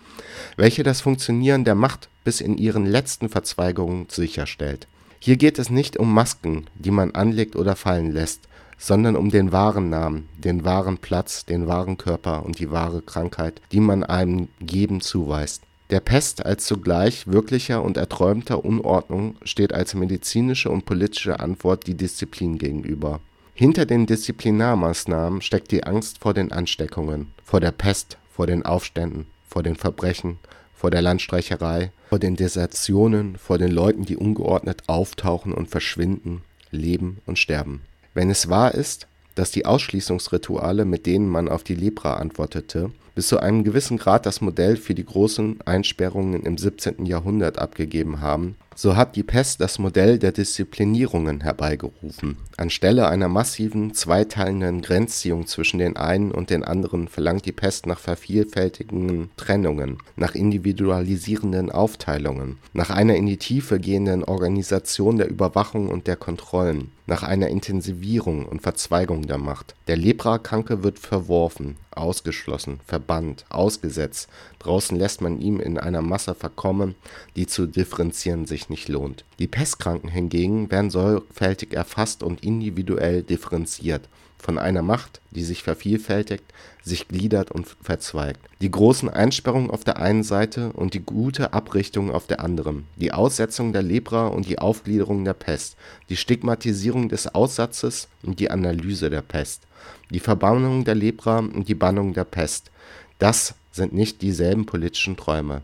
welche 0.57 0.83
das 0.83 1.01
Funktionieren 1.01 1.63
der 1.63 1.75
Macht 1.75 2.09
bis 2.23 2.41
in 2.41 2.57
ihren 2.57 2.85
letzten 2.85 3.29
Verzweigungen 3.29 4.07
sicherstellt. 4.09 4.87
Hier 5.19 5.37
geht 5.37 5.59
es 5.59 5.69
nicht 5.69 5.97
um 5.97 6.13
Masken, 6.13 6.65
die 6.75 6.91
man 6.91 7.11
anlegt 7.11 7.55
oder 7.55 7.75
fallen 7.75 8.11
lässt, 8.11 8.47
sondern 8.77 9.15
um 9.15 9.29
den 9.29 9.51
wahren 9.51 9.91
Namen, 9.91 10.27
den 10.37 10.65
wahren 10.65 10.97
Platz, 10.97 11.45
den 11.45 11.67
wahren 11.67 11.97
Körper 11.97 12.43
und 12.43 12.57
die 12.57 12.71
wahre 12.71 13.03
Krankheit, 13.03 13.61
die 13.71 13.79
man 13.79 14.03
einem 14.03 14.47
jedem 14.59 15.01
zuweist 15.01 15.61
der 15.91 15.99
Pest 15.99 16.45
als 16.45 16.65
zugleich 16.65 17.27
wirklicher 17.27 17.83
und 17.83 17.97
erträumter 17.97 18.63
Unordnung 18.63 19.35
steht 19.43 19.73
als 19.73 19.93
medizinische 19.93 20.69
und 20.69 20.85
politische 20.85 21.39
Antwort 21.39 21.85
die 21.85 21.95
Disziplin 21.95 22.57
gegenüber. 22.57 23.19
Hinter 23.53 23.85
den 23.85 24.05
Disziplinarmaßnahmen 24.05 25.41
steckt 25.41 25.71
die 25.71 25.83
Angst 25.83 26.19
vor 26.19 26.33
den 26.33 26.51
Ansteckungen, 26.51 27.27
vor 27.43 27.59
der 27.59 27.71
Pest, 27.71 28.17
vor 28.31 28.47
den 28.47 28.65
Aufständen, 28.65 29.27
vor 29.47 29.63
den 29.63 29.75
Verbrechen, 29.75 30.39
vor 30.73 30.89
der 30.89 31.01
Landstreicherei, 31.01 31.91
vor 32.09 32.17
den 32.19 32.37
Desertionen, 32.37 33.35
vor 33.37 33.57
den 33.57 33.71
Leuten, 33.71 34.05
die 34.05 34.17
ungeordnet 34.17 34.83
auftauchen 34.87 35.53
und 35.53 35.69
verschwinden. 35.69 36.41
leben 36.71 37.17
und 37.25 37.37
sterben. 37.37 37.81
Wenn 38.13 38.29
es 38.29 38.49
wahr 38.49 38.73
ist, 38.73 39.07
dass 39.35 39.51
die 39.51 39.65
Ausschließungsrituale, 39.65 40.85
mit 40.85 41.05
denen 41.05 41.27
man 41.27 41.49
auf 41.49 41.63
die 41.63 41.75
Lepra 41.75 42.13
antwortete, 42.13 42.91
bis 43.15 43.27
zu 43.27 43.39
einem 43.39 43.63
gewissen 43.63 43.97
Grad 43.97 44.25
das 44.25 44.41
Modell 44.41 44.77
für 44.77 44.93
die 44.93 45.05
großen 45.05 45.59
Einsperrungen 45.65 46.43
im 46.43 46.57
17. 46.57 47.05
Jahrhundert 47.05 47.59
abgegeben 47.59 48.21
haben, 48.21 48.55
so 48.73 48.95
hat 48.95 49.15
die 49.15 49.23
Pest 49.23 49.59
das 49.59 49.79
Modell 49.79 50.17
der 50.17 50.31
Disziplinierungen 50.31 51.41
herbeigerufen. 51.41 52.37
Anstelle 52.57 53.07
einer 53.09 53.27
massiven, 53.27 53.93
zweiteilenden 53.93 54.81
Grenzziehung 54.81 55.45
zwischen 55.45 55.77
den 55.77 55.97
einen 55.97 56.31
und 56.31 56.49
den 56.49 56.63
anderen 56.63 57.07
verlangt 57.07 57.45
die 57.45 57.51
Pest 57.51 57.85
nach 57.85 57.99
vervielfältigenden 57.99 59.29
Trennungen, 59.35 59.97
nach 60.15 60.35
individualisierenden 60.35 61.69
Aufteilungen, 61.69 62.57
nach 62.73 62.89
einer 62.89 63.15
in 63.15 63.25
die 63.25 63.37
Tiefe 63.37 63.79
gehenden 63.79 64.23
Organisation 64.23 65.17
der 65.17 65.29
Überwachung 65.29 65.89
und 65.89 66.07
der 66.07 66.15
Kontrollen, 66.15 66.91
nach 67.07 67.23
einer 67.23 67.49
Intensivierung 67.49 68.45
und 68.45 68.61
Verzweigung 68.61 69.27
der 69.27 69.37
Macht. 69.37 69.75
Der 69.87 69.97
Leprakranke 69.97 70.81
wird 70.81 70.97
verworfen, 70.97 71.75
ausgeschlossen, 71.95 72.79
verbannt, 72.85 73.45
ausgesetzt, 73.49 74.29
draußen 74.59 74.97
lässt 74.97 75.21
man 75.21 75.39
ihn 75.39 75.59
in 75.59 75.77
einer 75.77 76.01
Masse 76.01 76.35
verkommen, 76.35 76.95
die 77.35 77.47
zu 77.47 77.65
differenzieren 77.65 78.45
sich 78.45 78.69
nicht 78.69 78.87
lohnt. 78.87 79.25
Die 79.39 79.47
Pestkranken 79.47 80.09
hingegen 80.09 80.71
werden 80.71 80.89
sorgfältig 80.89 81.73
erfasst 81.73 82.23
und 82.23 82.43
individuell 82.43 83.23
differenziert. 83.23 84.07
Von 84.37 84.57
einer 84.57 84.81
Macht, 84.81 85.21
die 85.29 85.43
sich 85.43 85.61
vervielfältigt, 85.61 86.43
sich 86.83 87.07
gliedert 87.07 87.51
und 87.51 87.67
verzweigt. 87.83 88.39
Die 88.59 88.71
großen 88.71 89.07
Einsperrungen 89.07 89.69
auf 89.69 89.83
der 89.83 89.97
einen 89.97 90.23
Seite 90.23 90.71
und 90.73 90.95
die 90.95 91.03
gute 91.03 91.53
Abrichtung 91.53 92.09
auf 92.09 92.25
der 92.25 92.39
anderen, 92.39 92.87
die 92.95 93.13
Aussetzung 93.13 93.71
der 93.71 93.83
Lepra 93.83 94.27
und 94.27 94.47
die 94.47 94.57
Aufgliederung 94.57 95.25
der 95.25 95.35
Pest, 95.35 95.77
die 96.09 96.17
Stigmatisierung 96.17 97.07
des 97.07 97.27
Aussatzes 97.35 98.07
und 98.23 98.39
die 98.39 98.49
Analyse 98.49 99.11
der 99.11 99.21
Pest, 99.21 99.67
die 100.09 100.19
Verbannung 100.19 100.83
der 100.83 100.95
Lepra 100.95 101.39
und 101.39 101.67
die 101.67 101.75
Bannung 101.75 102.13
der 102.13 102.25
Pest. 102.25 102.71
Das 103.19 103.55
sind 103.71 103.93
nicht 103.93 104.21
dieselben 104.21 104.65
politischen 104.65 105.17
Träume. 105.17 105.61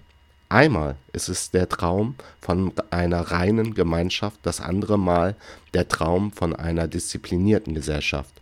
Einmal 0.49 0.95
ist 1.11 1.27
es 1.27 1.51
der 1.51 1.67
Traum 1.67 2.15
von 2.39 2.71
einer 2.89 3.19
reinen 3.19 3.73
Gemeinschaft, 3.73 4.39
das 4.43 4.61
andere 4.61 4.97
Mal 4.97 5.35
der 5.73 5.89
Traum 5.89 6.31
von 6.31 6.55
einer 6.55 6.87
disziplinierten 6.87 7.75
Gesellschaft. 7.75 8.33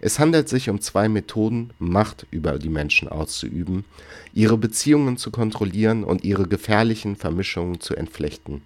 Es 0.00 0.18
handelt 0.18 0.48
sich 0.48 0.70
um 0.70 0.80
zwei 0.80 1.08
Methoden, 1.08 1.70
Macht 1.78 2.26
über 2.30 2.58
die 2.58 2.68
Menschen 2.68 3.08
auszuüben, 3.08 3.84
ihre 4.32 4.56
Beziehungen 4.56 5.16
zu 5.16 5.30
kontrollieren 5.30 6.04
und 6.04 6.24
ihre 6.24 6.46
gefährlichen 6.46 7.16
Vermischungen 7.16 7.80
zu 7.80 7.96
entflechten. 7.96 8.62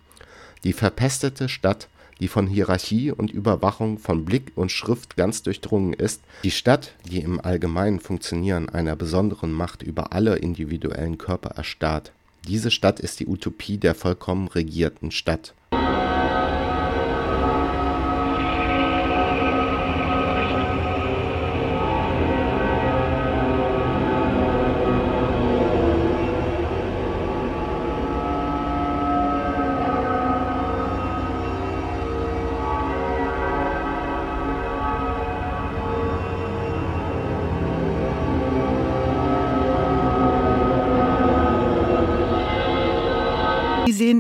Die 0.63 0.73
verpestete 0.73 1.49
Stadt, 1.49 1.89
die 2.21 2.29
von 2.29 2.47
Hierarchie 2.47 3.11
und 3.11 3.31
Überwachung 3.31 3.99
von 3.99 4.25
Blick 4.25 4.53
und 4.55 4.71
Schrift 4.71 5.17
ganz 5.17 5.43
durchdrungen 5.43 5.93
ist, 5.93 6.23
die 6.43 6.51
Stadt, 6.51 6.95
die 7.11 7.21
im 7.21 7.41
allgemeinen 7.41 8.01
Funktionieren 8.01 8.69
einer 8.69 8.97
besonderen 8.97 9.53
Macht 9.53 9.83
über 9.83 10.13
alle 10.13 10.37
individuellen 10.37 11.19
Körper 11.19 11.51
erstarrt. 11.51 12.13
Diese 12.47 12.71
Stadt 12.71 13.01
ist 13.01 13.21
die 13.21 13.27
Utopie 13.27 13.79
der 13.79 13.95
vollkommen 13.95 14.49
regierten 14.49 15.11
Stadt 15.11 15.55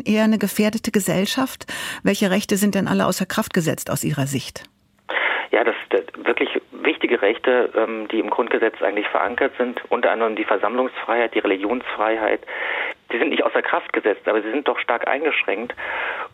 eher 0.06 0.24
eine 0.24 0.38
gefährdete 0.38 0.90
Gesellschaft. 0.90 1.66
Welche 2.02 2.30
Rechte 2.30 2.56
sind 2.56 2.74
denn 2.74 2.88
alle 2.88 3.06
außer 3.06 3.26
Kraft 3.26 3.54
gesetzt 3.54 3.90
aus 3.90 4.04
Ihrer 4.04 4.26
Sicht? 4.26 4.64
Ja, 5.50 5.64
das, 5.64 5.76
das 5.90 6.02
wirklich 6.24 6.48
wichtige 6.72 7.20
Rechte, 7.22 7.70
ähm, 7.76 8.08
die 8.08 8.18
im 8.18 8.30
Grundgesetz 8.30 8.80
eigentlich 8.82 9.08
verankert 9.08 9.52
sind, 9.58 9.80
unter 9.88 10.10
anderem 10.10 10.36
die 10.36 10.44
Versammlungsfreiheit, 10.44 11.34
die 11.34 11.38
Religionsfreiheit, 11.40 12.40
die 13.12 13.18
sind 13.18 13.30
nicht 13.30 13.44
außer 13.44 13.62
Kraft 13.62 13.92
gesetzt, 13.92 14.26
aber 14.26 14.42
sie 14.42 14.50
sind 14.50 14.66
doch 14.66 14.78
stark 14.78 15.06
eingeschränkt. 15.06 15.74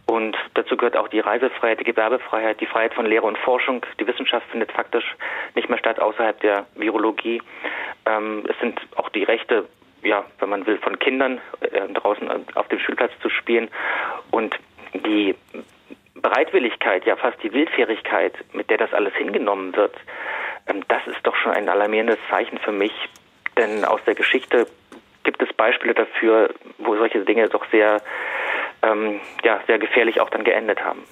Und 0.07 0.37
dazu 0.55 0.77
gehört 0.77 0.97
auch 0.97 1.09
die 1.09 1.21
Reisefreiheit, 1.21 1.81
die 1.81 1.85
Gewerbefreiheit, 1.85 2.61
die 2.61 2.67
Freiheit 2.67 2.95
von 2.95 3.07
Lehre 3.07 3.27
und 3.27 3.39
Forschung. 3.39 3.85
Die 3.99 4.07
Wissenschaft 4.07 4.47
findet 4.51 4.73
faktisch 4.73 5.17
nicht 5.55 5.69
mehr 5.69 5.79
statt 5.79 6.01
außerhalb 6.01 6.41
der 6.41 6.67
Virologie. 6.75 7.43
Ähm, 8.07 8.45
es 8.49 8.59
sind 8.61 8.81
auch 8.97 9.09
die 9.11 9.25
Rechte 9.25 9.67
ja, 10.03 10.25
wenn 10.39 10.49
man 10.49 10.67
will, 10.67 10.79
von 10.79 10.99
Kindern 10.99 11.41
äh, 11.61 11.89
draußen 11.93 12.29
auf 12.55 12.69
dem 12.69 12.79
Spielplatz 12.79 13.13
zu 13.23 13.31
spielen. 13.31 13.69
Und 14.31 14.59
die 14.93 15.35
Bereitwilligkeit, 16.15 17.05
ja 17.07 17.17
fast 17.17 17.43
die 17.43 17.53
Wildfährigkeit, 17.53 18.35
mit 18.53 18.71
der 18.71 18.79
das 18.79 18.93
alles 18.93 19.15
hingenommen 19.15 19.75
wird, 19.77 19.97
ähm, 20.67 20.83
das 20.89 21.07
ist 21.07 21.25
doch 21.25 21.37
schon 21.37 21.53
ein 21.53 21.69
alarmierendes 21.69 22.19
Zeichen 22.29 22.59
für 22.59 22.73
mich. 22.73 22.93
Denn 23.57 23.85
aus 23.85 24.01
der 24.07 24.15
Geschichte 24.15 24.67
gibt 25.25 25.43
es 25.43 25.53
Beispiele 25.53 25.95
dafür, 25.95 26.55
wo 26.79 26.97
solche 26.97 27.25
Dinge 27.25 27.49
doch 27.49 27.65
sehr, 27.71 28.03
ähm, 28.83 29.21
ja, 29.45 29.61
sehr 29.67 29.79
gefährlich 29.79 30.21
auch 30.21 30.31
dann 30.31 30.45
geendet 30.45 30.83
haben. 30.83 31.05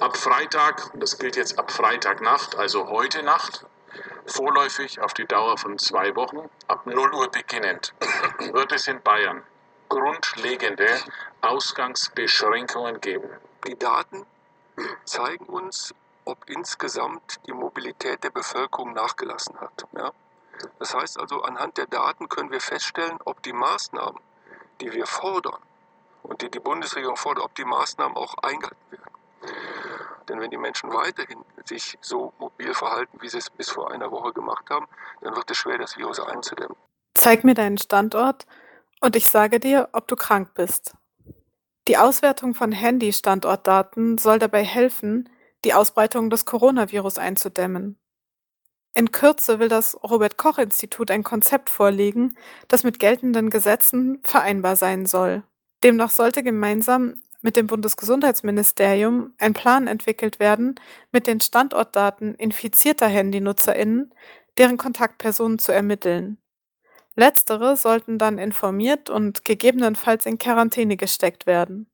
Ab 0.00 0.16
Freitag, 0.16 0.90
das 0.94 1.18
gilt 1.18 1.36
jetzt 1.36 1.58
ab 1.58 1.70
Freitagnacht, 1.70 2.56
also 2.58 2.88
heute 2.88 3.24
Nacht, 3.24 3.66
Vorläufig 4.26 5.00
auf 5.00 5.12
die 5.12 5.26
Dauer 5.26 5.58
von 5.58 5.78
zwei 5.78 6.16
Wochen, 6.16 6.48
ab 6.66 6.86
0 6.86 6.96
Uhr 7.14 7.30
beginnend, 7.30 7.92
wird 8.52 8.72
es 8.72 8.88
in 8.88 9.00
Bayern 9.02 9.42
grundlegende 9.88 10.88
Ausgangsbeschränkungen 11.40 13.00
geben. 13.00 13.30
Die 13.66 13.78
Daten 13.78 14.26
zeigen 15.04 15.46
uns, 15.46 15.94
ob 16.24 16.48
insgesamt 16.48 17.40
die 17.46 17.52
Mobilität 17.52 18.24
der 18.24 18.30
Bevölkerung 18.30 18.92
nachgelassen 18.92 19.60
hat. 19.60 19.86
Ja? 19.96 20.12
Das 20.78 20.94
heißt 20.94 21.18
also, 21.20 21.42
anhand 21.42 21.76
der 21.76 21.86
Daten 21.86 22.28
können 22.28 22.50
wir 22.50 22.60
feststellen, 22.60 23.18
ob 23.24 23.42
die 23.42 23.52
Maßnahmen, 23.52 24.20
die 24.80 24.92
wir 24.92 25.06
fordern 25.06 25.60
und 26.22 26.42
die 26.42 26.50
die 26.50 26.60
Bundesregierung 26.60 27.16
fordert, 27.16 27.44
ob 27.44 27.54
die 27.54 27.64
Maßnahmen 27.64 28.16
auch 28.16 28.34
eingehalten 28.38 28.90
werden. 28.90 29.04
Denn 30.28 30.40
wenn 30.40 30.50
die 30.50 30.56
Menschen 30.56 30.92
weiterhin 30.92 31.44
sich 31.64 31.98
so 32.00 32.32
mobil 32.38 32.72
verhalten, 32.72 33.20
wie 33.20 33.28
sie 33.28 33.38
es 33.38 33.50
bis 33.50 33.70
vor 33.70 33.90
einer 33.90 34.10
Woche 34.10 34.32
gemacht 34.32 34.70
haben, 34.70 34.88
dann 35.20 35.36
wird 35.36 35.50
es 35.50 35.58
schwer, 35.58 35.78
das 35.78 35.96
Virus 35.98 36.18
einzudämmen. 36.18 36.76
Zeig 37.14 37.44
mir 37.44 37.54
deinen 37.54 37.78
Standort 37.78 38.46
und 39.00 39.16
ich 39.16 39.28
sage 39.28 39.60
dir, 39.60 39.88
ob 39.92 40.08
du 40.08 40.16
krank 40.16 40.54
bist. 40.54 40.94
Die 41.86 41.96
Auswertung 41.96 42.54
von 42.54 42.72
Handy-Standortdaten 42.72 44.18
soll 44.18 44.38
dabei 44.38 44.64
helfen, 44.64 45.28
die 45.64 45.74
Ausbreitung 45.74 46.30
des 46.30 46.44
Coronavirus 46.44 47.18
einzudämmen. 47.18 47.98
In 48.94 49.10
Kürze 49.10 49.58
will 49.58 49.68
das 49.68 49.96
Robert 50.02 50.38
Koch 50.38 50.58
Institut 50.58 51.10
ein 51.10 51.24
Konzept 51.24 51.68
vorlegen, 51.68 52.36
das 52.68 52.84
mit 52.84 52.98
geltenden 52.98 53.50
Gesetzen 53.50 54.20
vereinbar 54.22 54.76
sein 54.76 55.04
soll. 55.04 55.42
Demnach 55.82 56.10
sollte 56.10 56.42
gemeinsam 56.42 57.16
mit 57.42 57.56
dem 57.56 57.66
Bundesgesundheitsministerium 57.66 59.34
ein 59.38 59.52
Plan 59.52 59.86
entwickelt 59.86 60.38
werden, 60.38 60.76
mit 61.12 61.26
den 61.26 61.40
Standortdaten 61.40 62.34
infizierter 62.34 63.06
Handynutzerinnen 63.08 64.14
deren 64.56 64.78
Kontaktpersonen 64.78 65.58
zu 65.58 65.72
ermitteln. 65.72 66.38
Letztere 67.16 67.76
sollten 67.76 68.18
dann 68.18 68.38
informiert 68.38 69.08
und 69.08 69.44
gegebenenfalls 69.44 70.26
in 70.26 70.38
Quarantäne 70.38 70.96
gesteckt 70.96 71.46
werden. 71.46 71.86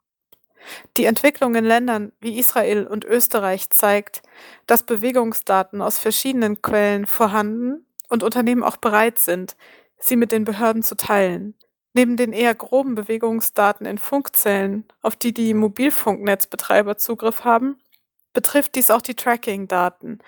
Die 0.96 1.04
Entwicklung 1.04 1.54
in 1.54 1.64
Ländern 1.64 2.12
wie 2.20 2.38
Israel 2.38 2.86
und 2.86 3.04
Österreich 3.04 3.70
zeigt, 3.70 4.22
dass 4.66 4.82
Bewegungsdaten 4.82 5.80
aus 5.82 5.98
verschiedenen 5.98 6.62
Quellen 6.62 7.06
vorhanden 7.06 7.86
und 8.08 8.22
Unternehmen 8.22 8.62
auch 8.62 8.76
bereit 8.76 9.18
sind, 9.18 9.56
sie 9.98 10.16
mit 10.16 10.32
den 10.32 10.44
Behörden 10.44 10.82
zu 10.82 10.96
teilen. 10.96 11.54
Neben 11.92 12.16
den 12.16 12.32
eher 12.32 12.54
groben 12.54 12.94
Bewegungsdaten 12.94 13.86
in 13.86 13.98
Funkzellen, 13.98 14.84
auf 15.02 15.16
die 15.16 15.34
die 15.34 15.54
Mobilfunknetzbetreiber 15.54 16.98
Zugriff 16.98 17.44
haben, 17.44 17.80
betrifft 18.32 18.74
dies 18.74 18.90
auch 18.90 19.02
die 19.02 19.14
Tracking-Daten, 19.14 20.18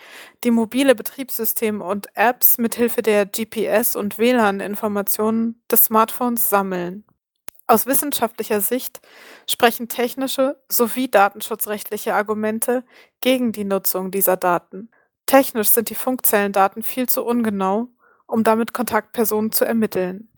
die 0.45 0.51
mobile 0.51 0.95
Betriebssysteme 0.95 1.85
und 1.85 2.09
Apps 2.15 2.59
mithilfe 2.59 3.03
der 3.03 3.27
GPS- 3.27 3.97
und 3.97 4.19
WLAN-Informationen 4.19 5.63
des 5.71 5.85
Smartphones 5.85 6.49
sammeln. 6.49 7.05
Aus 7.67 7.87
wissenschaftlicher 7.87 8.61
Sicht 8.61 9.01
sprechen 9.49 9.89
technische 9.89 10.61
sowie 10.69 11.09
datenschutzrechtliche 11.09 12.15
Argumente 12.15 12.85
gegen 13.21 13.53
die 13.53 13.65
Nutzung 13.65 14.11
dieser 14.11 14.37
Daten. 14.37 14.91
Technisch 15.27 15.71
sind 15.71 15.89
die 15.89 15.95
Funkzellendaten 15.95 16.83
viel 16.83 17.09
zu 17.09 17.25
ungenau, 17.25 17.89
um 18.27 18.45
damit 18.45 18.75
Kontaktpersonen 18.75 19.53
zu 19.53 19.65
ermitteln. 19.65 20.32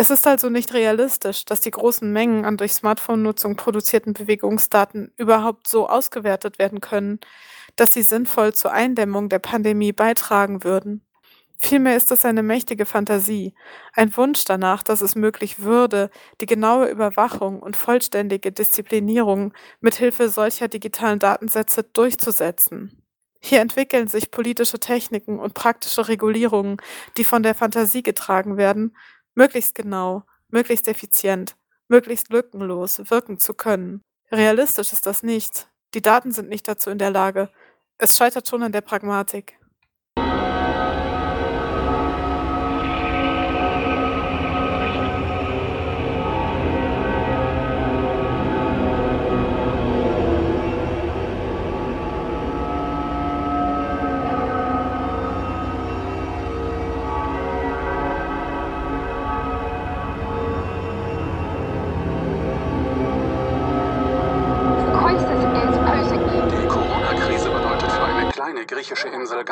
Es 0.00 0.08
ist 0.08 0.26
also 0.26 0.48
nicht 0.48 0.72
realistisch, 0.72 1.44
dass 1.44 1.60
die 1.60 1.72
großen 1.72 2.10
Mengen 2.10 2.46
an 2.46 2.56
durch 2.56 2.72
Smartphone-Nutzung 2.72 3.56
produzierten 3.56 4.14
Bewegungsdaten 4.14 5.12
überhaupt 5.18 5.68
so 5.68 5.90
ausgewertet 5.90 6.58
werden 6.58 6.80
können, 6.80 7.20
dass 7.76 7.92
sie 7.92 8.00
sinnvoll 8.00 8.54
zur 8.54 8.72
Eindämmung 8.72 9.28
der 9.28 9.40
Pandemie 9.40 9.92
beitragen 9.92 10.64
würden. 10.64 11.04
Vielmehr 11.58 11.98
ist 11.98 12.10
es 12.12 12.24
eine 12.24 12.42
mächtige 12.42 12.86
Fantasie, 12.86 13.52
ein 13.92 14.16
Wunsch 14.16 14.46
danach, 14.46 14.82
dass 14.82 15.02
es 15.02 15.16
möglich 15.16 15.60
würde, 15.60 16.08
die 16.40 16.46
genaue 16.46 16.88
Überwachung 16.88 17.60
und 17.60 17.76
vollständige 17.76 18.52
Disziplinierung 18.52 19.52
mithilfe 19.82 20.30
solcher 20.30 20.68
digitalen 20.68 21.18
Datensätze 21.18 21.82
durchzusetzen. 21.82 23.02
Hier 23.42 23.60
entwickeln 23.60 24.08
sich 24.08 24.30
politische 24.30 24.80
Techniken 24.80 25.38
und 25.38 25.52
praktische 25.52 26.08
Regulierungen, 26.08 26.78
die 27.18 27.24
von 27.24 27.42
der 27.42 27.54
Fantasie 27.54 28.02
getragen 28.02 28.56
werden, 28.56 28.94
möglichst 29.34 29.74
genau, 29.74 30.24
möglichst 30.48 30.88
effizient, 30.88 31.56
möglichst 31.88 32.30
lückenlos 32.30 33.10
wirken 33.10 33.38
zu 33.38 33.54
können. 33.54 34.02
Realistisch 34.30 34.92
ist 34.92 35.06
das 35.06 35.22
nicht. 35.22 35.68
Die 35.94 36.02
Daten 36.02 36.32
sind 36.32 36.48
nicht 36.48 36.68
dazu 36.68 36.90
in 36.90 36.98
der 36.98 37.10
Lage. 37.10 37.50
Es 37.98 38.16
scheitert 38.16 38.48
schon 38.48 38.62
an 38.62 38.72
der 38.72 38.80
Pragmatik. 38.80 39.58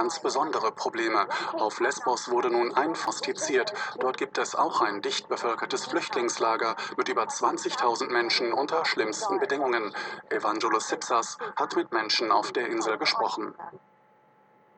Ganz 0.08 0.20
besondere 0.20 0.72
Probleme. 0.72 1.28
Auf 1.52 1.80
Lesbos 1.80 2.30
wurde 2.30 2.48
nun 2.48 2.74
einfostiziert. 2.74 3.74
Dort 3.98 4.16
gibt 4.16 4.38
es 4.38 4.54
auch 4.54 4.80
ein 4.80 5.02
dicht 5.02 5.28
bevölkertes 5.28 5.84
Flüchtlingslager 5.84 6.76
mit 6.96 7.10
über 7.10 7.24
20.000 7.24 8.10
Menschen 8.10 8.54
unter 8.54 8.86
schlimmsten 8.86 9.38
Bedingungen. 9.38 9.94
Evangelos 10.30 10.88
Sipsas 10.88 11.36
hat 11.56 11.76
mit 11.76 11.92
Menschen 11.92 12.32
auf 12.32 12.52
der 12.52 12.68
Insel 12.68 12.96
gesprochen. 12.96 13.54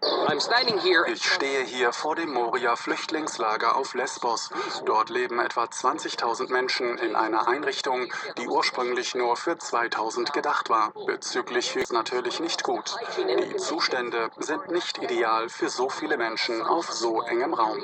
Ich 0.03 1.31
stehe 1.31 1.63
hier 1.63 1.93
vor 1.93 2.17
dem 2.17 2.33
Moria-Flüchtlingslager 2.33 3.77
auf 3.77 3.93
Lesbos. 3.93 4.49
Dort 4.87 5.11
leben 5.11 5.39
etwa 5.41 5.65
20.000 5.65 6.51
Menschen 6.51 6.97
in 6.97 7.15
einer 7.15 7.47
Einrichtung, 7.47 8.11
die 8.39 8.49
ursprünglich 8.49 9.15
nur 9.15 9.37
für 9.37 9.53
2.000 9.53 10.33
gedacht 10.33 10.71
war. 10.71 10.93
Bezüglich 11.05 11.77
ist 11.77 11.93
natürlich 11.93 12.41
nicht 12.41 12.63
gut. 12.63 12.97
Die 13.19 13.57
Zustände 13.57 14.31
sind 14.39 14.71
nicht 14.71 15.03
ideal 15.03 15.51
für 15.51 15.69
so 15.69 15.91
viele 15.91 16.17
Menschen 16.17 16.63
auf 16.63 16.91
so 16.91 17.21
engem 17.23 17.53
Raum. 17.53 17.81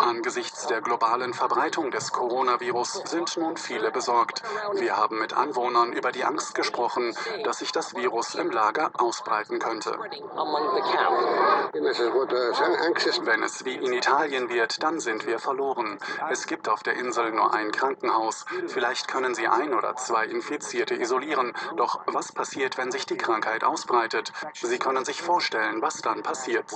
Angesichts 0.00 0.66
der 0.68 0.80
globalen 0.80 1.34
Verbreitung 1.34 1.90
des 1.90 2.12
Coronavirus 2.12 3.02
sind 3.04 3.36
nun 3.36 3.58
viele 3.58 3.90
besorgt. 3.90 4.42
Wir 4.74 4.96
haben 4.96 5.18
mit 5.18 5.34
Anwohnern 5.34 5.92
über 5.92 6.10
die 6.10 6.24
Angst 6.24 6.54
gesprochen, 6.54 7.14
dass 7.44 7.58
sich 7.58 7.72
das 7.72 7.94
Virus 7.94 8.34
im 8.34 8.50
Lager 8.50 8.90
ausbreiten 8.94 9.57
könnte. 9.58 9.98
Wenn 13.24 13.42
es 13.42 13.64
wie 13.64 13.74
in 13.74 13.92
Italien 13.92 14.48
wird, 14.48 14.82
dann 14.82 15.00
sind 15.00 15.26
wir 15.26 15.38
verloren. 15.38 15.98
Es 16.30 16.46
gibt 16.46 16.68
auf 16.68 16.82
der 16.82 16.94
Insel 16.94 17.32
nur 17.32 17.52
ein 17.54 17.70
Krankenhaus. 17.72 18.44
Vielleicht 18.66 19.08
können 19.08 19.34
sie 19.34 19.48
ein 19.48 19.74
oder 19.74 19.96
zwei 19.96 20.26
Infizierte 20.26 20.94
isolieren. 20.94 21.52
Doch 21.76 22.00
was 22.06 22.32
passiert, 22.32 22.78
wenn 22.78 22.90
sich 22.90 23.06
die 23.06 23.16
Krankheit 23.16 23.64
ausbreitet? 23.64 24.32
Sie 24.54 24.78
können 24.78 25.04
sich 25.04 25.22
vorstellen, 25.22 25.82
was 25.82 26.00
dann 26.02 26.22
passiert. 26.22 26.66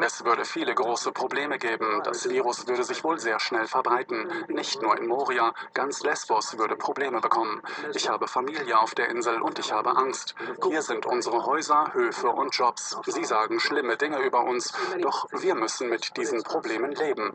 Es 0.00 0.24
würde 0.24 0.44
viele 0.44 0.74
große 0.74 1.12
Probleme 1.12 1.56
geben. 1.58 2.00
Das 2.02 2.28
Virus 2.28 2.66
würde 2.66 2.82
sich 2.82 3.04
wohl 3.04 3.20
sehr 3.20 3.38
schnell 3.38 3.66
verbreiten. 3.68 4.28
Nicht 4.48 4.82
nur 4.82 4.98
in 4.98 5.06
Moria, 5.06 5.52
ganz 5.72 6.02
Lesbos 6.02 6.58
würde 6.58 6.74
Probleme 6.74 7.20
bekommen. 7.20 7.62
Ich 7.94 8.08
habe 8.08 8.26
Familie 8.26 8.80
auf 8.80 8.96
der 8.96 9.08
Insel 9.10 9.40
und 9.40 9.60
ich 9.60 9.72
habe 9.72 9.96
Angst. 9.96 10.34
Hier 10.64 10.82
sind 10.82 11.06
unsere 11.06 11.46
Häuser, 11.46 11.92
Höfe 11.92 12.28
und 12.28 12.56
Jobs. 12.56 12.96
Sie 13.06 13.24
sagen 13.24 13.60
schlimme 13.60 13.96
Dinge 13.96 14.20
über 14.20 14.42
uns, 14.44 14.72
doch 15.00 15.26
wir 15.30 15.54
müssen 15.54 15.88
mit 15.88 16.16
diesen 16.16 16.42
Problemen 16.42 16.90
leben. 16.92 17.32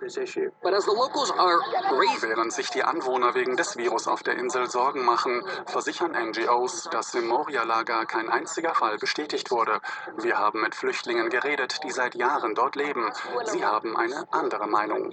Während 2.22 2.52
sich 2.52 2.70
die 2.72 2.84
Anwohner 2.84 3.36
wegen 3.36 3.56
des 3.56 3.78
Virus 3.78 4.08
auf 4.08 4.22
der 4.24 4.36
Insel 4.36 4.70
Sorgen 4.70 5.06
machen, 5.06 5.46
versichern 5.66 6.12
NGOs, 6.12 6.90
dass 6.92 7.14
im 7.14 7.28
Moria-Lager 7.28 8.06
kein 8.06 8.28
einziger 8.30 8.76
Fall 8.76 8.98
bestätigt 8.98 9.50
wurde. 9.52 9.80
Wir 10.18 10.41
haben 10.42 10.62
mit 10.62 10.74
Flüchtlingen 10.74 11.30
geredet, 11.30 11.80
die 11.84 11.92
seit 11.92 12.16
Jahren 12.16 12.56
dort 12.56 12.76
leben. 12.76 13.12
Sie 13.46 13.64
haben 13.64 13.96
eine 13.96 14.28
andere 14.32 14.68
Meinung. 14.68 15.12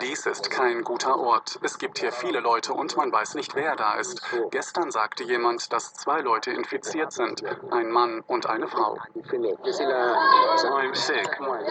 Dies 0.00 0.26
ist 0.26 0.50
kein 0.50 0.82
guter 0.82 1.18
Ort. 1.18 1.58
Es 1.62 1.78
gibt 1.78 1.98
hier 1.98 2.12
viele 2.12 2.40
Leute 2.40 2.72
und 2.72 2.96
man 2.96 3.12
weiß 3.12 3.34
nicht, 3.34 3.54
wer 3.54 3.76
da 3.76 3.94
ist. 3.94 4.22
Gestern 4.50 4.90
sagte 4.90 5.22
jemand, 5.24 5.72
dass 5.72 5.92
zwei 5.94 6.20
Leute 6.20 6.50
infiziert 6.50 7.12
sind. 7.12 7.44
Ein 7.70 7.90
Mann 7.90 8.22
und 8.26 8.46
eine 8.46 8.68
Frau. 8.68 8.98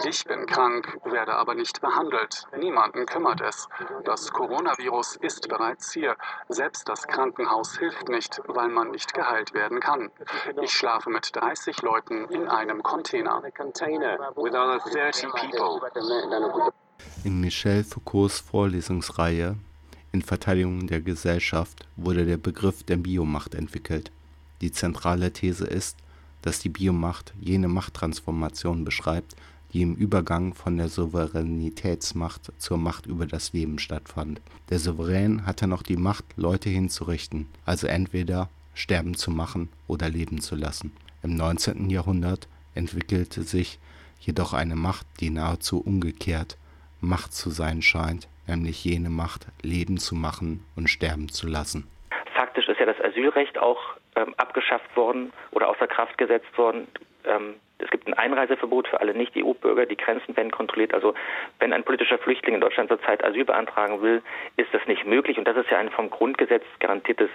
Ich 0.04 0.24
bin 0.24 0.46
krank, 0.46 0.98
werde 1.04 1.34
aber 1.34 1.54
nicht 1.54 1.80
behandelt. 1.80 2.46
Niemanden 2.56 3.06
kümmert 3.06 3.40
es. 3.40 3.68
Das 4.04 4.32
Coronavirus 4.32 5.16
ist 5.16 5.48
bereits 5.48 5.92
hier. 5.92 6.16
Selbst 6.48 6.88
das 6.88 7.06
Krankenhaus 7.08 7.23
Krankenhaus 7.24 7.78
hilft 7.78 8.10
nicht, 8.10 8.38
weil 8.48 8.68
man 8.68 8.90
nicht 8.90 9.14
geheilt 9.14 9.54
werden 9.54 9.80
kann. 9.80 10.10
Ich 10.62 10.72
schlafe 10.72 11.08
mit 11.08 11.34
30 11.34 11.80
Leuten 11.80 12.26
in 12.26 12.48
einem 12.48 12.82
Container. 12.82 13.42
In 17.24 17.40
Michel 17.40 17.82
Foucaults 17.82 18.40
Vorlesungsreihe 18.40 19.56
In 20.12 20.20
Verteidigung 20.20 20.86
der 20.86 21.00
Gesellschaft 21.00 21.86
wurde 21.96 22.26
der 22.26 22.36
Begriff 22.36 22.82
der 22.82 22.96
Biomacht 22.96 23.54
entwickelt. 23.54 24.12
Die 24.60 24.70
zentrale 24.70 25.32
These 25.32 25.64
ist, 25.64 25.96
dass 26.42 26.58
die 26.58 26.68
Biomacht 26.68 27.32
jene 27.40 27.68
Machttransformation 27.68 28.84
beschreibt, 28.84 29.34
die 29.74 29.82
im 29.82 29.96
Übergang 29.96 30.54
von 30.54 30.78
der 30.78 30.88
Souveränitätsmacht 30.88 32.52
zur 32.60 32.78
Macht 32.78 33.06
über 33.06 33.26
das 33.26 33.52
Leben 33.52 33.80
stattfand. 33.80 34.40
Der 34.70 34.78
Souverän 34.78 35.44
hatte 35.46 35.66
noch 35.66 35.82
die 35.82 35.96
Macht, 35.96 36.24
Leute 36.36 36.68
hinzurichten, 36.68 37.48
also 37.66 37.88
entweder 37.88 38.48
sterben 38.74 39.14
zu 39.14 39.32
machen 39.32 39.68
oder 39.88 40.08
leben 40.08 40.40
zu 40.40 40.54
lassen. 40.54 40.96
Im 41.24 41.36
19. 41.36 41.90
Jahrhundert 41.90 42.48
entwickelte 42.74 43.42
sich 43.42 43.80
jedoch 44.20 44.54
eine 44.54 44.76
Macht, 44.76 45.06
die 45.20 45.30
nahezu 45.30 45.80
umgekehrt 45.80 46.56
Macht 47.00 47.34
zu 47.34 47.50
sein 47.50 47.82
scheint, 47.82 48.28
nämlich 48.46 48.84
jene 48.84 49.10
Macht, 49.10 49.46
Leben 49.62 49.98
zu 49.98 50.14
machen 50.14 50.64
und 50.76 50.88
sterben 50.88 51.28
zu 51.28 51.46
lassen. 51.46 51.86
Faktisch 52.34 52.68
ist 52.68 52.78
ja 52.78 52.86
das 52.86 53.00
Asylrecht 53.00 53.58
auch 53.58 53.80
ähm, 54.16 54.34
abgeschafft 54.36 54.96
worden 54.96 55.32
oder 55.50 55.68
außer 55.68 55.86
Kraft 55.86 56.16
gesetzt 56.16 56.56
worden. 56.56 56.86
Ähm, 57.24 57.54
es 57.78 57.90
gibt 57.90 58.06
ein 58.06 58.14
Einreiseverbot 58.14 58.88
für 58.88 59.00
alle 59.00 59.14
Nicht-EU-Bürger, 59.14 59.86
die 59.86 59.96
Grenzen 59.96 60.36
werden 60.36 60.50
kontrolliert. 60.50 60.94
Also 60.94 61.14
wenn 61.58 61.72
ein 61.72 61.82
politischer 61.82 62.18
Flüchtling 62.18 62.54
in 62.54 62.60
Deutschland 62.60 62.88
zurzeit 62.88 63.24
Asyl 63.24 63.44
beantragen 63.44 64.00
will, 64.00 64.22
ist 64.56 64.68
das 64.72 64.82
nicht 64.86 65.06
möglich. 65.06 65.38
Und 65.38 65.48
das 65.48 65.56
ist 65.56 65.70
ja 65.70 65.78
ein 65.78 65.90
vom 65.90 66.10
Grundgesetz 66.10 66.64
garantiertes 66.78 67.30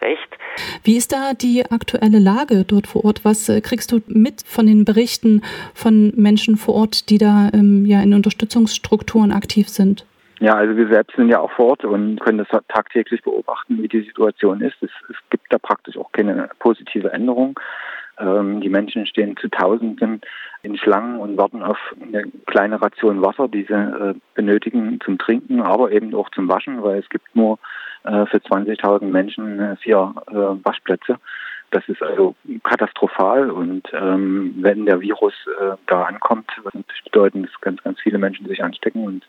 Recht. 0.00 0.38
Wie 0.84 0.96
ist 0.96 1.12
da 1.12 1.32
die 1.32 1.64
aktuelle 1.70 2.18
Lage 2.18 2.64
dort 2.64 2.86
vor 2.86 3.04
Ort? 3.04 3.24
Was 3.24 3.48
äh, 3.48 3.60
kriegst 3.60 3.90
du 3.92 4.00
mit 4.06 4.42
von 4.46 4.66
den 4.66 4.84
Berichten 4.84 5.42
von 5.74 6.12
Menschen 6.16 6.56
vor 6.56 6.74
Ort, 6.74 7.10
die 7.10 7.18
da 7.18 7.50
ähm, 7.54 7.86
ja 7.86 8.02
in 8.02 8.14
Unterstützungsstrukturen 8.14 9.32
aktiv 9.32 9.68
sind? 9.68 10.06
Ja, 10.38 10.54
also 10.54 10.76
wir 10.76 10.88
selbst 10.88 11.16
sind 11.16 11.30
ja 11.30 11.40
auch 11.40 11.50
vor 11.52 11.70
Ort 11.70 11.84
und 11.84 12.20
können 12.20 12.38
das 12.38 12.48
tagtäglich 12.68 13.22
beobachten, 13.22 13.82
wie 13.82 13.88
die 13.88 14.02
Situation 14.02 14.60
ist. 14.60 14.76
Es, 14.82 14.90
es 15.08 15.16
gibt 15.30 15.50
da 15.50 15.58
praktisch 15.58 15.96
auch 15.96 16.12
keine 16.12 16.50
positive 16.58 17.10
Änderung. 17.10 17.58
Ähm, 18.18 18.60
die 18.60 18.68
Menschen 18.68 19.06
stehen 19.06 19.36
zu 19.36 19.48
Tausenden 19.48 20.20
in 20.62 20.76
Schlangen 20.76 21.20
und 21.20 21.36
warten 21.36 21.62
auf 21.62 21.78
eine 22.00 22.24
kleine 22.46 22.80
Ration 22.80 23.22
Wasser, 23.22 23.48
die 23.48 23.64
sie 23.64 23.74
äh, 23.74 24.14
benötigen 24.34 24.98
zum 25.04 25.18
Trinken, 25.18 25.60
aber 25.60 25.92
eben 25.92 26.14
auch 26.14 26.30
zum 26.30 26.48
Waschen, 26.48 26.82
weil 26.82 26.98
es 26.98 27.08
gibt 27.08 27.34
nur 27.36 27.58
äh, 28.04 28.26
für 28.26 28.38
20.000 28.38 29.04
Menschen 29.04 29.60
äh, 29.60 29.76
vier 29.76 30.14
Waschplätze. 30.64 31.18
Das 31.72 31.86
ist 31.88 32.02
also 32.02 32.34
katastrophal 32.62 33.50
und 33.50 33.88
ähm, 33.92 34.54
wenn 34.58 34.86
der 34.86 35.00
Virus 35.00 35.34
da 35.86 36.04
ankommt, 36.04 36.48
wird 36.62 36.76
natürlich 36.76 37.04
bedeuten, 37.04 37.42
dass 37.42 37.60
ganz, 37.60 37.82
ganz 37.82 38.00
viele 38.00 38.18
Menschen 38.18 38.46
sich 38.46 38.62
anstecken 38.62 39.04
und 39.04 39.26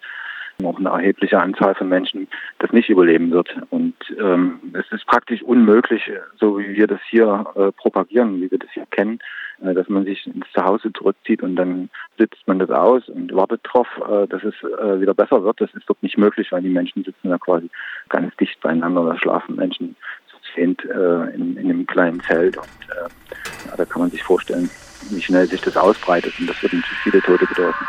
noch 0.59 0.79
eine 0.79 0.89
erhebliche 0.89 1.39
Anzahl 1.39 1.75
von 1.75 1.89
Menschen 1.89 2.27
das 2.59 2.71
nicht 2.71 2.89
überleben 2.89 3.31
wird. 3.31 3.55
Und 3.69 3.95
ähm, 4.19 4.59
es 4.73 4.91
ist 4.91 5.05
praktisch 5.05 5.41
unmöglich, 5.43 6.11
so 6.39 6.57
wie 6.59 6.75
wir 6.75 6.87
das 6.87 6.99
hier 7.09 7.45
äh, 7.55 7.71
propagieren, 7.71 8.41
wie 8.41 8.49
wir 8.49 8.57
das 8.57 8.69
hier 8.71 8.87
kennen, 8.89 9.19
äh, 9.61 9.73
dass 9.73 9.87
man 9.87 10.05
sich 10.05 10.25
ins 10.25 10.45
Zuhause 10.53 10.91
zurückzieht 10.93 11.43
und 11.43 11.55
dann 11.55 11.89
sitzt 12.17 12.47
man 12.47 12.59
das 12.59 12.69
aus 12.71 13.07
und 13.09 13.33
wartet 13.35 13.61
darauf, 13.65 13.87
äh, 14.09 14.27
dass 14.27 14.43
es 14.43 14.55
äh, 14.63 14.99
wieder 14.99 15.13
besser 15.13 15.43
wird. 15.43 15.61
Das 15.61 15.73
ist 15.73 15.87
dort 15.87 16.01
nicht 16.01 16.17
möglich, 16.17 16.51
weil 16.51 16.63
die 16.63 16.69
Menschen 16.69 17.03
sitzen 17.03 17.29
da 17.29 17.37
quasi 17.37 17.69
ganz 18.09 18.35
dicht 18.37 18.59
beieinander. 18.61 19.05
Da 19.05 19.17
schlafen 19.17 19.55
Menschen 19.55 19.95
zu 20.29 20.37
zehnt 20.53 20.83
äh, 20.85 21.35
in, 21.35 21.55
in 21.57 21.69
einem 21.69 21.85
kleinen 21.85 22.19
Zelt 22.21 22.57
und 22.57 22.65
äh, 22.89 23.69
ja, 23.69 23.75
da 23.77 23.85
kann 23.85 24.01
man 24.01 24.09
sich 24.11 24.23
vorstellen, 24.23 24.69
wie 25.11 25.21
schnell 25.21 25.45
sich 25.45 25.61
das 25.61 25.77
ausbreitet 25.77 26.33
und 26.39 26.49
das 26.49 26.61
wird 26.63 26.73
uns 26.73 26.85
viele 27.03 27.21
Tote 27.21 27.45
bedeuten. 27.45 27.85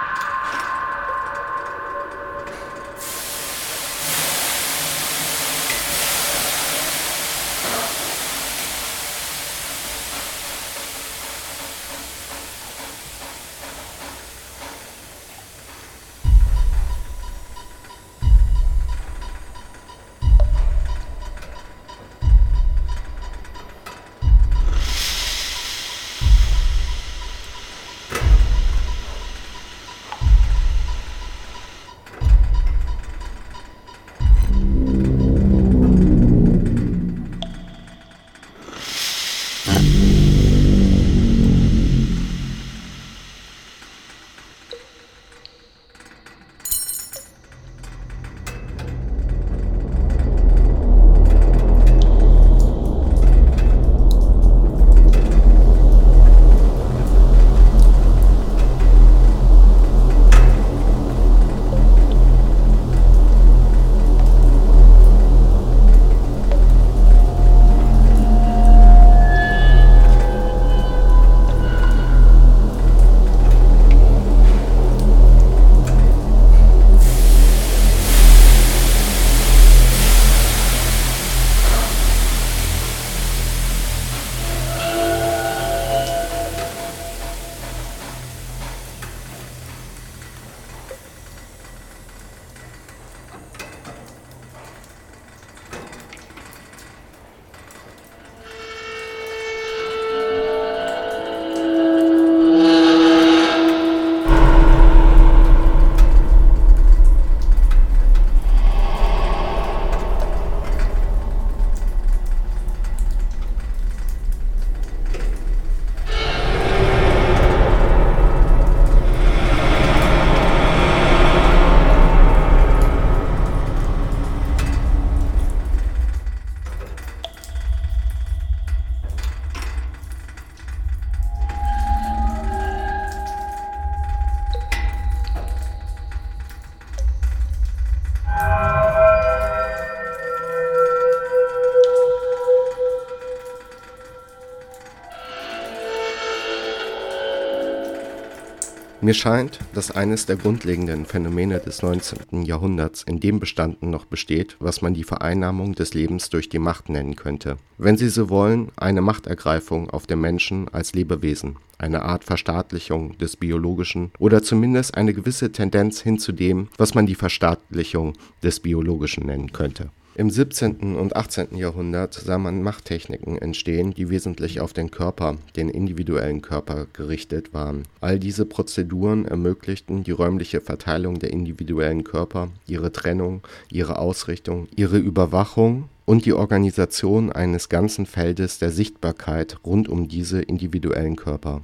Mir 149.09 149.15
scheint, 149.15 149.59
dass 149.73 149.91
eines 149.91 150.27
der 150.27 150.37
grundlegenden 150.37 151.07
Phänomene 151.07 151.61
des 151.61 151.81
19. 151.81 152.43
Jahrhunderts 152.43 153.05
in 153.05 153.21
dem 153.21 153.41
bestanden 153.41 153.89
noch 153.89 154.05
besteht, 154.05 154.59
was 154.61 154.83
man 154.83 154.93
die 154.93 155.03
Vereinnahmung 155.03 155.75
des 155.75 155.95
Lebens 155.95 156.29
durch 156.29 156.51
die 156.51 156.59
Macht 156.59 156.91
nennen 156.91 157.17
könnte. 157.17 157.57
Wenn 157.79 157.97
Sie 157.97 158.11
so 158.11 158.29
wollen, 158.29 158.69
eine 158.77 159.01
Machtergreifung 159.01 159.89
auf 159.89 160.07
den 160.07 160.21
Menschen 160.21 160.69
als 160.75 160.93
Lebewesen, 160.93 161.57
eine 161.79 162.03
Art 162.03 162.25
Verstaatlichung 162.25 163.17
des 163.17 163.37
Biologischen 163.37 164.13
oder 164.19 164.43
zumindest 164.43 164.95
eine 164.95 165.15
gewisse 165.15 165.53
Tendenz 165.53 166.03
hin 166.03 166.19
zu 166.19 166.33
dem, 166.33 166.69
was 166.77 166.95
man 166.95 167.07
die 167.07 167.15
Verstaatlichung 167.15 168.13
des 168.43 168.61
Biologischen 168.61 169.25
nennen 169.25 169.53
könnte 169.53 169.89
im 170.19 170.31
17. 170.31 170.97
und 170.97 171.15
18. 171.15 171.57
Jahrhundert 171.57 172.13
sah 172.13 172.39
man 172.39 172.61
Machttechniken 172.61 173.39
entstehen, 173.39 173.95
die 173.95 174.11
wesentlich 174.11 174.61
auf 174.61 174.73
den 174.73 174.91
Körper, 174.91 175.37
den 175.55 175.69
individuellen 175.69 176.43
Körper, 176.43 176.89
gerichtet 176.93 177.55
waren. 177.55 177.85
All 178.01 178.19
diese 178.19 178.45
Prozeduren 178.45 179.27
ermöglichten 179.27 180.03
die 180.03 180.11
räumliche 180.11 180.61
Verteilung 180.61 181.21
der 181.21 181.31
individuellen 181.31 182.03
Körper, 182.03 182.49
ihre 182.67 182.91
Trennung, 182.91 183.43
ihre 183.71 184.01
Ausrichtung, 184.01 184.67
ihre 184.75 184.99
Überwachung 184.99 185.89
und 186.05 186.25
die 186.25 186.33
Organisation 186.33 187.31
eines 187.31 187.69
ganzen 187.69 188.05
Feldes 188.05 188.59
der 188.59 188.73
Sichtbarkeit 188.73 189.59
rund 189.65 189.89
um 189.89 190.09
diese 190.09 190.43
individuellen 190.43 191.15
Körper. 191.15 191.63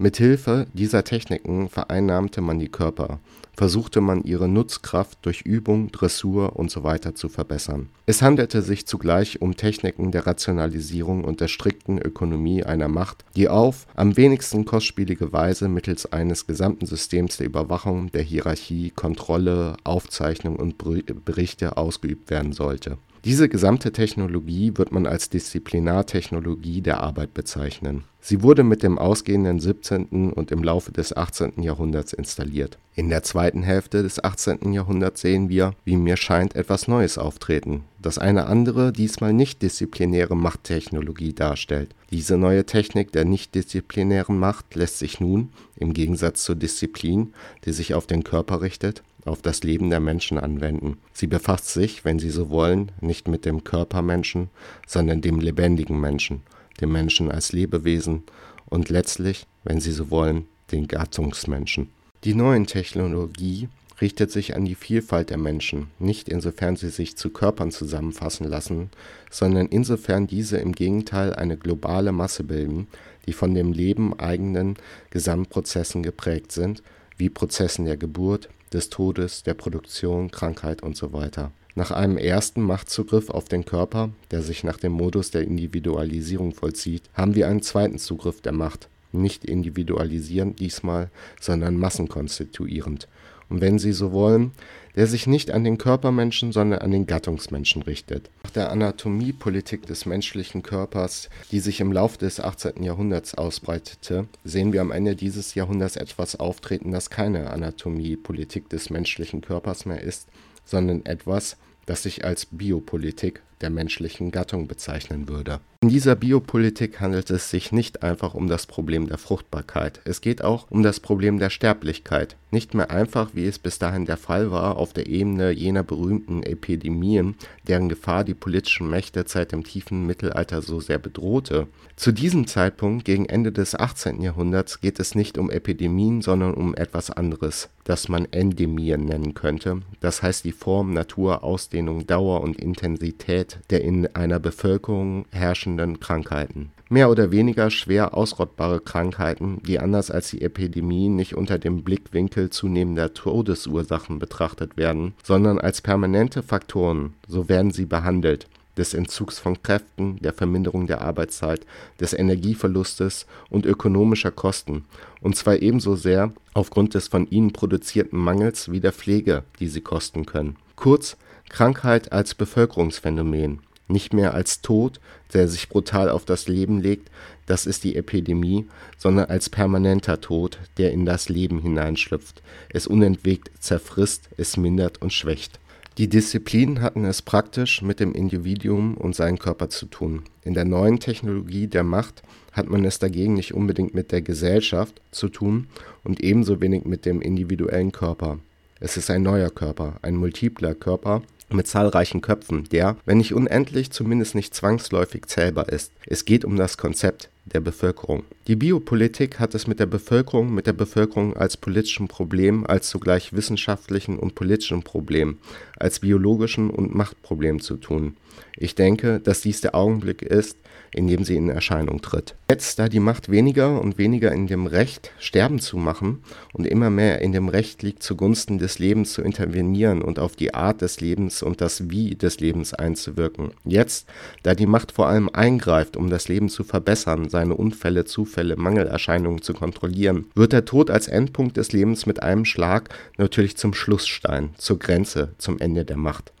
Mithilfe 0.00 0.66
dieser 0.72 1.04
Techniken 1.04 1.68
vereinnahmte 1.68 2.40
man 2.40 2.58
die 2.58 2.70
Körper 2.70 3.20
versuchte 3.60 4.00
man 4.00 4.22
ihre 4.22 4.48
Nutzkraft 4.48 5.18
durch 5.20 5.42
Übung, 5.42 5.92
Dressur 5.92 6.58
usw. 6.58 7.12
zu 7.12 7.28
verbessern. 7.28 7.90
Es 8.06 8.22
handelte 8.22 8.62
sich 8.62 8.86
zugleich 8.86 9.42
um 9.42 9.54
Techniken 9.54 10.12
der 10.12 10.26
Rationalisierung 10.26 11.24
und 11.24 11.42
der 11.42 11.48
strikten 11.48 11.98
Ökonomie 11.98 12.64
einer 12.64 12.88
Macht, 12.88 13.22
die 13.36 13.50
auf 13.50 13.86
am 13.94 14.16
wenigsten 14.16 14.64
kostspielige 14.64 15.34
Weise 15.34 15.68
mittels 15.68 16.10
eines 16.10 16.46
gesamten 16.46 16.86
Systems 16.86 17.36
der 17.36 17.48
Überwachung, 17.48 18.10
der 18.12 18.22
Hierarchie, 18.22 18.92
Kontrolle, 18.96 19.76
Aufzeichnung 19.84 20.56
und 20.56 20.78
Berichte 20.78 21.76
ausgeübt 21.76 22.30
werden 22.30 22.54
sollte 22.54 22.96
diese 23.24 23.48
gesamte 23.50 23.92
Technologie 23.92 24.72
wird 24.76 24.92
man 24.92 25.06
als 25.06 25.28
Disziplinartechnologie 25.28 26.80
der 26.80 27.00
Arbeit 27.00 27.34
bezeichnen. 27.34 28.04
Sie 28.22 28.42
wurde 28.42 28.64
mit 28.64 28.82
dem 28.82 28.98
ausgehenden 28.98 29.60
17. 29.60 30.32
und 30.32 30.50
im 30.50 30.62
Laufe 30.62 30.92
des 30.92 31.16
18. 31.16 31.62
Jahrhunderts 31.62 32.12
installiert. 32.12 32.78
In 32.94 33.08
der 33.08 33.22
zweiten 33.22 33.62
Hälfte 33.62 34.02
des 34.02 34.22
18. 34.22 34.72
Jahrhunderts 34.72 35.20
sehen 35.20 35.48
wir, 35.48 35.74
wie 35.84 35.96
mir 35.96 36.16
scheint, 36.16 36.54
etwas 36.54 36.86
Neues 36.88 37.18
auftreten, 37.18 37.84
das 38.00 38.18
eine 38.18 38.46
andere, 38.46 38.92
diesmal 38.92 39.32
nicht-disziplinäre 39.32 40.36
Machttechnologie 40.36 41.32
darstellt. 41.32 41.94
Diese 42.10 42.36
neue 42.36 42.66
Technik 42.66 43.12
der 43.12 43.24
nicht-disziplinären 43.24 44.38
Macht 44.38 44.74
lässt 44.74 44.98
sich 44.98 45.20
nun, 45.20 45.50
im 45.76 45.94
Gegensatz 45.94 46.44
zur 46.44 46.56
Disziplin, 46.56 47.32
die 47.64 47.72
sich 47.72 47.94
auf 47.94 48.06
den 48.06 48.24
Körper 48.24 48.60
richtet, 48.60 49.02
auf 49.24 49.42
das 49.42 49.62
Leben 49.62 49.90
der 49.90 50.00
Menschen 50.00 50.38
anwenden. 50.38 50.98
Sie 51.12 51.26
befasst 51.26 51.72
sich, 51.72 52.04
wenn 52.04 52.18
Sie 52.18 52.30
so 52.30 52.50
wollen, 52.50 52.92
nicht 53.00 53.28
mit 53.28 53.44
dem 53.44 53.64
Körpermenschen, 53.64 54.50
sondern 54.86 55.20
dem 55.20 55.40
lebendigen 55.40 56.00
Menschen, 56.00 56.42
dem 56.80 56.92
Menschen 56.92 57.30
als 57.30 57.52
Lebewesen 57.52 58.24
und 58.66 58.88
letztlich, 58.88 59.46
wenn 59.64 59.80
Sie 59.80 59.92
so 59.92 60.10
wollen, 60.10 60.46
den 60.72 60.88
Gattungsmenschen. 60.88 61.88
Die 62.24 62.34
neuen 62.34 62.66
Technologie 62.66 63.68
richtet 64.00 64.30
sich 64.30 64.56
an 64.56 64.64
die 64.64 64.74
Vielfalt 64.74 65.30
der 65.30 65.36
Menschen, 65.38 65.88
nicht 65.98 66.28
insofern 66.28 66.76
sie 66.76 66.88
sich 66.88 67.16
zu 67.16 67.30
Körpern 67.30 67.70
zusammenfassen 67.70 68.46
lassen, 68.46 68.90
sondern 69.30 69.66
insofern 69.66 70.26
diese 70.26 70.56
im 70.58 70.72
Gegenteil 70.72 71.34
eine 71.34 71.56
globale 71.56 72.12
Masse 72.12 72.44
bilden, 72.44 72.88
die 73.26 73.32
von 73.32 73.54
dem 73.54 73.72
Leben 73.72 74.18
eigenen 74.18 74.76
Gesamtprozessen 75.10 76.02
geprägt 76.02 76.52
sind, 76.52 76.82
wie 77.16 77.28
Prozessen 77.28 77.84
der 77.84 77.96
Geburt, 77.96 78.48
des 78.72 78.90
Todes, 78.90 79.42
der 79.42 79.54
Produktion, 79.54 80.30
Krankheit 80.30 80.82
und 80.82 80.96
so 80.96 81.12
weiter. 81.12 81.52
Nach 81.74 81.90
einem 81.90 82.18
ersten 82.18 82.62
Machtzugriff 82.62 83.30
auf 83.30 83.44
den 83.44 83.64
Körper, 83.64 84.10
der 84.30 84.42
sich 84.42 84.64
nach 84.64 84.76
dem 84.76 84.92
Modus 84.92 85.30
der 85.30 85.42
Individualisierung 85.42 86.52
vollzieht, 86.52 87.02
haben 87.14 87.34
wir 87.34 87.48
einen 87.48 87.62
zweiten 87.62 87.98
Zugriff 87.98 88.40
der 88.40 88.52
Macht, 88.52 88.88
nicht 89.12 89.44
individualisierend 89.44 90.58
diesmal, 90.58 91.10
sondern 91.40 91.76
massenkonstituierend. 91.76 93.08
Und 93.48 93.60
wenn 93.60 93.78
Sie 93.78 93.92
so 93.92 94.12
wollen, 94.12 94.52
der 95.00 95.06
sich 95.06 95.26
nicht 95.26 95.50
an 95.50 95.64
den 95.64 95.78
Körpermenschen, 95.78 96.52
sondern 96.52 96.80
an 96.80 96.90
den 96.90 97.06
Gattungsmenschen 97.06 97.80
richtet. 97.80 98.28
Nach 98.42 98.50
der 98.50 98.70
Anatomiepolitik 98.70 99.86
des 99.86 100.04
menschlichen 100.04 100.62
Körpers, 100.62 101.30
die 101.50 101.60
sich 101.60 101.80
im 101.80 101.90
Laufe 101.90 102.18
des 102.18 102.38
18. 102.38 102.82
Jahrhunderts 102.82 103.34
ausbreitete, 103.34 104.26
sehen 104.44 104.74
wir 104.74 104.82
am 104.82 104.90
Ende 104.90 105.16
dieses 105.16 105.54
Jahrhunderts 105.54 105.96
etwas 105.96 106.36
auftreten, 106.36 106.92
das 106.92 107.08
keine 107.08 107.48
Anatomiepolitik 107.48 108.68
des 108.68 108.90
menschlichen 108.90 109.40
Körpers 109.40 109.86
mehr 109.86 110.02
ist, 110.02 110.28
sondern 110.66 111.06
etwas, 111.06 111.56
das 111.86 112.02
sich 112.02 112.26
als 112.26 112.44
Biopolitik 112.44 113.40
der 113.60 113.70
menschlichen 113.70 114.30
Gattung 114.30 114.66
bezeichnen 114.68 115.28
würde. 115.28 115.60
In 115.82 115.88
dieser 115.88 116.14
Biopolitik 116.14 117.00
handelt 117.00 117.30
es 117.30 117.48
sich 117.48 117.72
nicht 117.72 118.02
einfach 118.02 118.34
um 118.34 118.48
das 118.48 118.66
Problem 118.66 119.08
der 119.08 119.16
Fruchtbarkeit, 119.16 120.02
es 120.04 120.20
geht 120.20 120.44
auch 120.44 120.70
um 120.70 120.82
das 120.82 121.00
Problem 121.00 121.38
der 121.38 121.48
Sterblichkeit. 121.48 122.36
Nicht 122.50 122.74
mehr 122.74 122.90
einfach, 122.90 123.30
wie 123.32 123.46
es 123.46 123.58
bis 123.58 123.78
dahin 123.78 124.04
der 124.04 124.18
Fall 124.18 124.50
war, 124.50 124.76
auf 124.76 124.92
der 124.92 125.06
Ebene 125.06 125.52
jener 125.52 125.82
berühmten 125.82 126.42
Epidemien, 126.42 127.34
deren 127.66 127.88
Gefahr 127.88 128.24
die 128.24 128.34
politischen 128.34 128.90
Mächte 128.90 129.24
seit 129.26 129.52
dem 129.52 129.64
tiefen 129.64 130.06
Mittelalter 130.06 130.60
so 130.60 130.80
sehr 130.80 130.98
bedrohte. 130.98 131.66
Zu 131.96 132.12
diesem 132.12 132.46
Zeitpunkt, 132.46 133.04
gegen 133.06 133.26
Ende 133.26 133.52
des 133.52 133.74
18. 133.74 134.20
Jahrhunderts, 134.20 134.80
geht 134.80 135.00
es 135.00 135.14
nicht 135.14 135.38
um 135.38 135.50
Epidemien, 135.50 136.20
sondern 136.20 136.52
um 136.54 136.74
etwas 136.74 137.10
anderes, 137.10 137.70
das 137.84 138.08
man 138.08 138.26
Endemien 138.30 139.06
nennen 139.06 139.32
könnte, 139.32 139.80
das 140.00 140.22
heißt 140.22 140.44
die 140.44 140.52
Form, 140.52 140.92
Natur, 140.92 141.42
Ausdehnung, 141.42 142.06
Dauer 142.06 142.42
und 142.42 142.60
Intensität 142.60 143.49
der 143.70 143.82
in 143.82 144.14
einer 144.14 144.38
Bevölkerung 144.38 145.26
herrschenden 145.30 146.00
Krankheiten. 146.00 146.70
Mehr 146.88 147.10
oder 147.10 147.30
weniger 147.30 147.70
schwer 147.70 148.14
ausrottbare 148.14 148.80
Krankheiten, 148.80 149.62
die 149.64 149.78
anders 149.78 150.10
als 150.10 150.30
die 150.30 150.42
Epidemien 150.42 151.14
nicht 151.14 151.36
unter 151.36 151.58
dem 151.58 151.84
Blickwinkel 151.84 152.50
zunehmender 152.50 153.14
Todesursachen 153.14 154.18
betrachtet 154.18 154.76
werden, 154.76 155.14
sondern 155.22 155.60
als 155.60 155.80
permanente 155.80 156.42
Faktoren, 156.42 157.14
so 157.28 157.48
werden 157.48 157.70
sie 157.70 157.86
behandelt, 157.86 158.48
des 158.76 158.94
Entzugs 158.94 159.38
von 159.38 159.62
Kräften, 159.62 160.18
der 160.20 160.32
Verminderung 160.32 160.86
der 160.86 161.00
Arbeitszeit, 161.02 161.66
des 162.00 162.12
Energieverlustes 162.12 163.26
und 163.50 163.66
ökonomischer 163.66 164.30
Kosten, 164.30 164.84
und 165.20 165.36
zwar 165.36 165.60
ebenso 165.62 165.96
sehr 165.96 166.32
aufgrund 166.54 166.94
des 166.94 167.08
von 167.08 167.28
ihnen 167.30 167.52
produzierten 167.52 168.18
Mangels 168.18 168.72
wie 168.72 168.80
der 168.80 168.92
Pflege, 168.92 169.44
die 169.60 169.68
sie 169.68 169.80
kosten 169.80 170.26
können. 170.26 170.56
Kurz 170.76 171.16
Krankheit 171.50 172.12
als 172.12 172.34
Bevölkerungsphänomen, 172.34 173.58
nicht 173.88 174.14
mehr 174.14 174.34
als 174.34 174.62
Tod, 174.62 175.00
der 175.34 175.48
sich 175.48 175.68
brutal 175.68 176.08
auf 176.08 176.24
das 176.24 176.48
Leben 176.48 176.80
legt, 176.80 177.10
das 177.46 177.66
ist 177.66 177.82
die 177.82 177.96
Epidemie, 177.96 178.66
sondern 178.96 179.26
als 179.26 179.50
permanenter 179.50 180.20
Tod, 180.20 180.58
der 180.78 180.92
in 180.92 181.04
das 181.04 181.28
Leben 181.28 181.60
hineinschlüpft, 181.60 182.42
es 182.72 182.86
unentwegt 182.86 183.50
zerfrisst, 183.58 184.30
es 184.36 184.56
mindert 184.56 185.02
und 185.02 185.12
schwächt. 185.12 185.58
Die 185.98 186.08
Disziplinen 186.08 186.80
hatten 186.80 187.04
es 187.04 187.20
praktisch 187.20 187.82
mit 187.82 187.98
dem 187.98 188.12
Individuum 188.12 188.96
und 188.96 189.16
seinem 189.16 189.38
Körper 189.38 189.68
zu 189.68 189.86
tun. 189.86 190.22
In 190.44 190.54
der 190.54 190.64
neuen 190.64 191.00
Technologie 191.00 191.66
der 191.66 191.82
Macht 191.82 192.22
hat 192.52 192.68
man 192.68 192.84
es 192.84 193.00
dagegen 193.00 193.34
nicht 193.34 193.52
unbedingt 193.52 193.92
mit 193.92 194.12
der 194.12 194.22
Gesellschaft 194.22 195.00
zu 195.10 195.28
tun 195.28 195.66
und 196.04 196.20
ebenso 196.20 196.60
wenig 196.60 196.84
mit 196.84 197.04
dem 197.04 197.20
individuellen 197.20 197.92
Körper. 197.92 198.38
Es 198.78 198.96
ist 198.96 199.10
ein 199.10 199.22
neuer 199.22 199.50
Körper, 199.50 199.96
ein 200.00 200.16
multipler 200.16 200.74
Körper, 200.74 201.22
mit 201.52 201.66
zahlreichen 201.66 202.20
Köpfen, 202.20 202.68
der, 202.70 202.96
wenn 203.04 203.18
nicht 203.18 203.34
unendlich, 203.34 203.90
zumindest 203.90 204.34
nicht 204.34 204.54
zwangsläufig 204.54 205.26
zählbar 205.26 205.68
ist. 205.68 205.92
Es 206.06 206.24
geht 206.24 206.44
um 206.44 206.56
das 206.56 206.76
Konzept 206.76 207.28
der 207.44 207.60
Bevölkerung. 207.60 208.24
Die 208.50 208.56
Biopolitik 208.56 209.38
hat 209.38 209.54
es 209.54 209.68
mit 209.68 209.78
der 209.78 209.86
Bevölkerung, 209.86 210.52
mit 210.52 210.66
der 210.66 210.72
Bevölkerung 210.72 211.36
als 211.36 211.56
politischem 211.56 212.08
Problem, 212.08 212.66
als 212.66 212.88
zugleich 212.88 213.32
wissenschaftlichen 213.32 214.18
und 214.18 214.34
politischen 214.34 214.82
Problem, 214.82 215.38
als 215.76 216.00
biologischen 216.00 216.68
und 216.68 216.92
Machtproblem 216.92 217.60
zu 217.60 217.76
tun. 217.76 218.16
Ich 218.56 218.74
denke, 218.74 219.20
dass 219.20 219.42
dies 219.42 219.60
der 219.60 219.76
Augenblick 219.76 220.22
ist, 220.22 220.56
in 220.92 221.06
dem 221.06 221.24
sie 221.24 221.36
in 221.36 221.48
Erscheinung 221.48 222.00
tritt. 222.00 222.34
Jetzt, 222.50 222.78
da 222.78 222.88
die 222.88 223.00
Macht 223.00 223.30
weniger 223.30 223.80
und 223.80 223.96
weniger 223.96 224.32
in 224.32 224.48
dem 224.48 224.66
Recht, 224.66 225.12
sterben 225.18 225.60
zu 225.60 225.76
machen 225.76 226.22
und 226.52 226.66
immer 226.66 226.90
mehr 226.90 227.20
in 227.22 227.32
dem 227.32 227.48
Recht 227.48 227.82
liegt, 227.82 228.02
zugunsten 228.02 228.58
des 228.58 228.78
Lebens 228.78 229.12
zu 229.12 229.22
intervenieren 229.22 230.02
und 230.02 230.18
auf 230.18 230.34
die 230.34 230.52
Art 230.52 230.82
des 230.82 231.00
Lebens 231.00 231.42
und 231.42 231.60
das 231.60 231.90
Wie 231.90 232.16
des 232.16 232.40
Lebens 232.40 232.74
einzuwirken. 232.74 233.52
Jetzt, 233.64 234.08
da 234.42 234.54
die 234.54 234.66
Macht 234.66 234.90
vor 234.90 235.06
allem 235.06 235.28
eingreift, 235.28 235.96
um 235.96 236.10
das 236.10 236.28
Leben 236.28 236.48
zu 236.48 236.64
verbessern, 236.64 237.28
seine 237.28 237.54
Unfälle, 237.54 238.04
Zufälle, 238.40 238.56
Mangelerscheinungen 238.56 239.42
zu 239.42 239.52
kontrollieren, 239.52 240.24
wird 240.34 240.54
der 240.54 240.64
Tod 240.64 240.88
als 240.90 241.08
Endpunkt 241.08 241.58
des 241.58 241.72
Lebens 241.72 242.06
mit 242.06 242.22
einem 242.22 242.46
Schlag 242.46 242.88
natürlich 243.18 243.58
zum 243.58 243.74
Schlussstein, 243.74 244.54
zur 244.56 244.78
Grenze, 244.78 245.34
zum 245.36 245.58
Ende 245.58 245.84
der 245.84 245.98
Macht. 245.98 246.32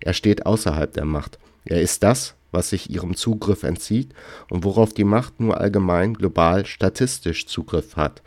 Er 0.00 0.12
steht 0.12 0.44
außerhalb 0.44 0.92
der 0.92 1.06
Macht. 1.06 1.38
Er 1.64 1.80
ist 1.80 2.02
das, 2.02 2.34
was 2.52 2.68
sich 2.68 2.90
ihrem 2.90 3.16
Zugriff 3.16 3.62
entzieht 3.62 4.12
und 4.50 4.64
worauf 4.64 4.92
die 4.92 5.04
Macht 5.04 5.40
nur 5.40 5.58
allgemein, 5.58 6.12
global, 6.12 6.66
statistisch 6.66 7.46
Zugriff 7.46 7.96
hat. 7.96 8.20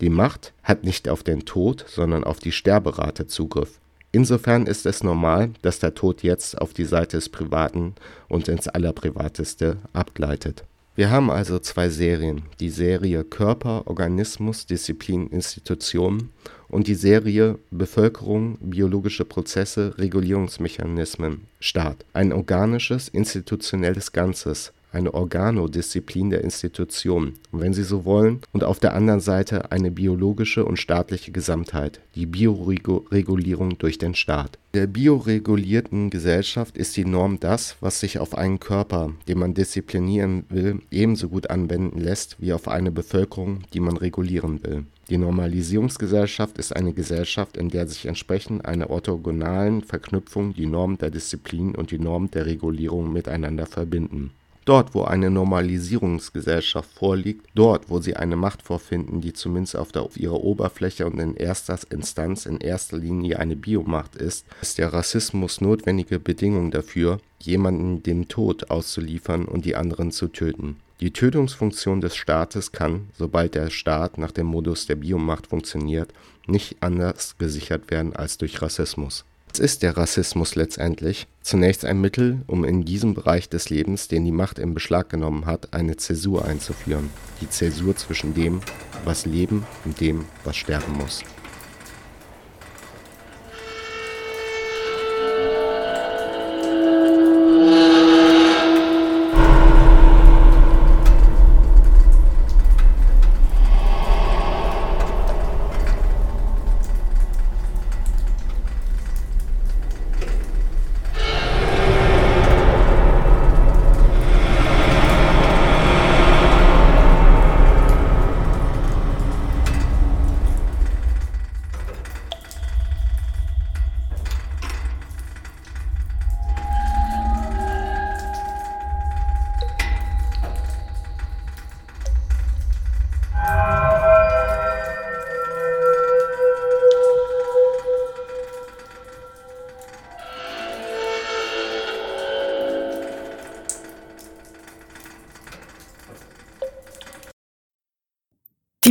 Die 0.00 0.10
Macht 0.10 0.52
hat 0.64 0.82
nicht 0.82 1.08
auf 1.08 1.22
den 1.22 1.44
Tod, 1.44 1.84
sondern 1.86 2.24
auf 2.24 2.40
die 2.40 2.50
Sterberate 2.50 3.28
Zugriff. 3.28 3.78
Insofern 4.10 4.66
ist 4.66 4.86
es 4.86 5.04
normal, 5.04 5.50
dass 5.62 5.78
der 5.78 5.94
Tod 5.94 6.24
jetzt 6.24 6.60
auf 6.60 6.74
die 6.74 6.84
Seite 6.84 7.16
des 7.16 7.28
Privaten 7.28 7.94
und 8.28 8.48
ins 8.48 8.66
Allerprivateste 8.66 9.76
abgleitet. 9.92 10.64
Wir 10.94 11.10
haben 11.10 11.30
also 11.30 11.58
zwei 11.58 11.88
Serien, 11.88 12.42
die 12.60 12.68
Serie 12.68 13.24
Körper, 13.24 13.86
Organismus, 13.86 14.66
Disziplin, 14.66 15.26
Institution 15.28 16.28
und 16.68 16.86
die 16.86 16.94
Serie 16.94 17.58
Bevölkerung, 17.70 18.58
biologische 18.60 19.24
Prozesse, 19.24 19.94
Regulierungsmechanismen, 19.96 21.46
Staat. 21.60 22.04
Ein 22.12 22.34
organisches, 22.34 23.08
institutionelles 23.08 24.12
Ganzes, 24.12 24.74
eine 24.92 25.14
Organodisziplin 25.14 26.30
der 26.30 26.44
Institution, 26.44 27.34
wenn 27.50 27.74
Sie 27.74 27.82
so 27.82 28.04
wollen, 28.04 28.40
und 28.52 28.64
auf 28.64 28.78
der 28.78 28.94
anderen 28.94 29.20
Seite 29.20 29.72
eine 29.72 29.90
biologische 29.90 30.64
und 30.64 30.78
staatliche 30.78 31.32
Gesamtheit, 31.32 32.00
die 32.14 32.26
Bioregulierung 32.26 33.78
durch 33.78 33.98
den 33.98 34.14
Staat. 34.14 34.58
Der 34.74 34.86
bioregulierten 34.86 36.10
Gesellschaft 36.10 36.78
ist 36.78 36.96
die 36.96 37.04
Norm 37.04 37.40
das, 37.40 37.76
was 37.80 38.00
sich 38.00 38.18
auf 38.18 38.34
einen 38.34 38.60
Körper, 38.60 39.12
den 39.28 39.38
man 39.38 39.54
disziplinieren 39.54 40.44
will, 40.48 40.80
ebenso 40.90 41.28
gut 41.28 41.50
anwenden 41.50 41.98
lässt 41.98 42.36
wie 42.38 42.52
auf 42.52 42.68
eine 42.68 42.90
Bevölkerung, 42.90 43.64
die 43.74 43.80
man 43.80 43.96
regulieren 43.96 44.62
will. 44.62 44.84
Die 45.10 45.18
Normalisierungsgesellschaft 45.18 46.56
ist 46.58 46.74
eine 46.74 46.94
Gesellschaft, 46.94 47.56
in 47.58 47.68
der 47.68 47.86
sich 47.86 48.06
entsprechend 48.06 48.64
einer 48.64 48.88
orthogonalen 48.88 49.82
Verknüpfung 49.82 50.54
die 50.54 50.66
Norm 50.66 50.96
der 50.96 51.10
Disziplin 51.10 51.74
und 51.74 51.90
die 51.90 51.98
Norm 51.98 52.30
der 52.30 52.46
Regulierung 52.46 53.12
miteinander 53.12 53.66
verbinden 53.66 54.30
Dort, 54.64 54.94
wo 54.94 55.02
eine 55.02 55.28
Normalisierungsgesellschaft 55.28 56.88
vorliegt, 56.92 57.46
dort, 57.56 57.90
wo 57.90 58.00
sie 58.00 58.14
eine 58.14 58.36
Macht 58.36 58.62
vorfinden, 58.62 59.20
die 59.20 59.32
zumindest 59.32 59.76
auf, 59.76 60.16
ihrer 60.16 60.40
Oberfläche 60.40 61.04
und 61.04 61.18
in 61.18 61.34
erster 61.34 61.78
Instanz 61.90 62.46
in 62.46 62.58
erster 62.58 62.96
Linie 62.96 63.40
eine 63.40 63.56
Biomacht 63.56 64.14
ist, 64.14 64.46
ist 64.60 64.78
der 64.78 64.92
Rassismus 64.92 65.60
notwendige 65.60 66.20
Bedingung 66.20 66.70
dafür, 66.70 67.18
jemanden 67.40 68.04
dem 68.04 68.28
Tod 68.28 68.70
auszuliefern 68.70 69.46
und 69.46 69.64
die 69.64 69.74
anderen 69.74 70.12
zu 70.12 70.28
töten. 70.28 70.76
Die 71.00 71.12
Tötungsfunktion 71.12 72.00
des 72.00 72.14
Staates 72.14 72.70
kann, 72.70 73.08
sobald 73.18 73.56
der 73.56 73.70
Staat 73.70 74.16
nach 74.16 74.30
dem 74.30 74.46
Modus 74.46 74.86
der 74.86 74.94
Biomacht 74.94 75.48
funktioniert, 75.48 76.14
nicht 76.46 76.76
anders 76.80 77.36
gesichert 77.36 77.90
werden 77.90 78.14
als 78.14 78.38
durch 78.38 78.62
Rassismus 78.62 79.24
ist 79.58 79.82
der 79.82 79.96
Rassismus 79.96 80.54
letztendlich? 80.54 81.26
Zunächst 81.42 81.84
ein 81.84 82.00
Mittel, 82.00 82.42
um 82.46 82.64
in 82.64 82.84
diesem 82.84 83.14
Bereich 83.14 83.48
des 83.48 83.70
Lebens, 83.70 84.08
den 84.08 84.24
die 84.24 84.32
Macht 84.32 84.58
in 84.58 84.74
Beschlag 84.74 85.08
genommen 85.08 85.46
hat, 85.46 85.74
eine 85.74 85.96
Zäsur 85.96 86.44
einzuführen. 86.44 87.10
Die 87.40 87.50
Zäsur 87.50 87.96
zwischen 87.96 88.34
dem, 88.34 88.60
was 89.04 89.26
leben 89.26 89.66
und 89.84 90.00
dem, 90.00 90.24
was 90.44 90.56
sterben 90.56 90.92
muss. 90.92 91.22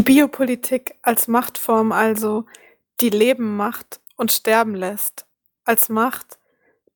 Die 0.01 0.13
Biopolitik 0.13 0.95
als 1.03 1.27
Machtform 1.27 1.91
also, 1.91 2.47
die 3.01 3.11
Leben 3.11 3.55
macht 3.55 3.99
und 4.15 4.31
sterben 4.31 4.73
lässt, 4.73 5.27
als 5.63 5.89
Macht, 5.89 6.39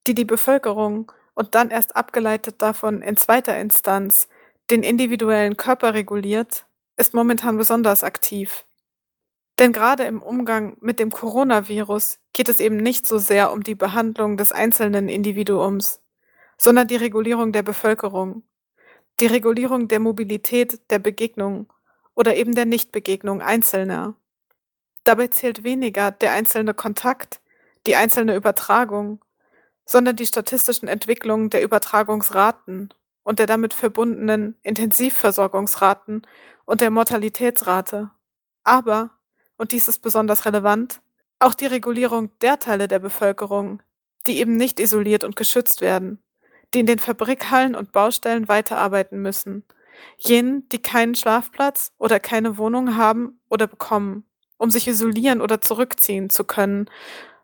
die 0.07 0.15
die 0.15 0.25
Bevölkerung 0.25 1.11
und 1.35 1.53
dann 1.53 1.69
erst 1.69 1.95
abgeleitet 1.95 2.63
davon 2.63 3.03
in 3.03 3.15
zweiter 3.15 3.59
Instanz 3.59 4.27
den 4.71 4.81
individuellen 4.81 5.55
Körper 5.55 5.93
reguliert, 5.93 6.65
ist 6.97 7.13
momentan 7.13 7.57
besonders 7.57 8.03
aktiv. 8.03 8.65
Denn 9.59 9.71
gerade 9.71 10.05
im 10.05 10.19
Umgang 10.19 10.75
mit 10.81 10.99
dem 10.99 11.11
Coronavirus 11.11 12.17
geht 12.33 12.49
es 12.49 12.59
eben 12.59 12.77
nicht 12.77 13.05
so 13.05 13.19
sehr 13.19 13.51
um 13.51 13.61
die 13.61 13.75
Behandlung 13.75 14.35
des 14.35 14.51
einzelnen 14.51 15.09
Individuums, 15.09 16.01
sondern 16.57 16.87
die 16.87 16.95
Regulierung 16.95 17.51
der 17.51 17.61
Bevölkerung, 17.61 18.41
die 19.19 19.27
Regulierung 19.27 19.87
der 19.89 19.99
Mobilität, 19.99 20.89
der 20.89 20.97
Begegnung 20.97 21.67
oder 22.15 22.35
eben 22.35 22.55
der 22.55 22.65
Nichtbegegnung 22.65 23.41
Einzelner. 23.41 24.15
Dabei 25.03 25.27
zählt 25.27 25.63
weniger 25.63 26.11
der 26.11 26.31
einzelne 26.31 26.73
Kontakt, 26.73 27.41
die 27.85 27.95
einzelne 27.95 28.35
Übertragung, 28.35 29.23
sondern 29.85 30.15
die 30.15 30.25
statistischen 30.25 30.87
Entwicklungen 30.87 31.49
der 31.49 31.61
Übertragungsraten 31.61 32.93
und 33.23 33.39
der 33.39 33.45
damit 33.45 33.73
verbundenen 33.73 34.57
Intensivversorgungsraten 34.63 36.23
und 36.65 36.81
der 36.81 36.89
Mortalitätsrate. 36.89 38.09
Aber, 38.63 39.11
und 39.57 39.71
dies 39.71 39.87
ist 39.87 40.01
besonders 40.01 40.45
relevant, 40.45 41.01
auch 41.39 41.53
die 41.53 41.67
Regulierung 41.67 42.31
der 42.41 42.59
Teile 42.59 42.87
der 42.87 42.99
Bevölkerung, 42.99 43.81
die 44.25 44.39
eben 44.39 44.57
nicht 44.57 44.79
isoliert 44.79 45.23
und 45.23 45.35
geschützt 45.35 45.81
werden, 45.81 46.23
die 46.73 46.79
in 46.79 46.87
den 46.87 46.99
Fabrikhallen 46.99 47.75
und 47.75 47.91
Baustellen 47.91 48.47
weiterarbeiten 48.47 49.21
müssen, 49.21 49.63
jenen, 50.17 50.67
die 50.69 50.81
keinen 50.81 51.15
Schlafplatz 51.15 51.93
oder 51.97 52.19
keine 52.19 52.57
Wohnung 52.57 52.95
haben 52.97 53.39
oder 53.49 53.67
bekommen, 53.67 54.25
um 54.57 54.69
sich 54.69 54.87
isolieren 54.87 55.41
oder 55.41 55.61
zurückziehen 55.61 56.29
zu 56.29 56.43
können, 56.43 56.89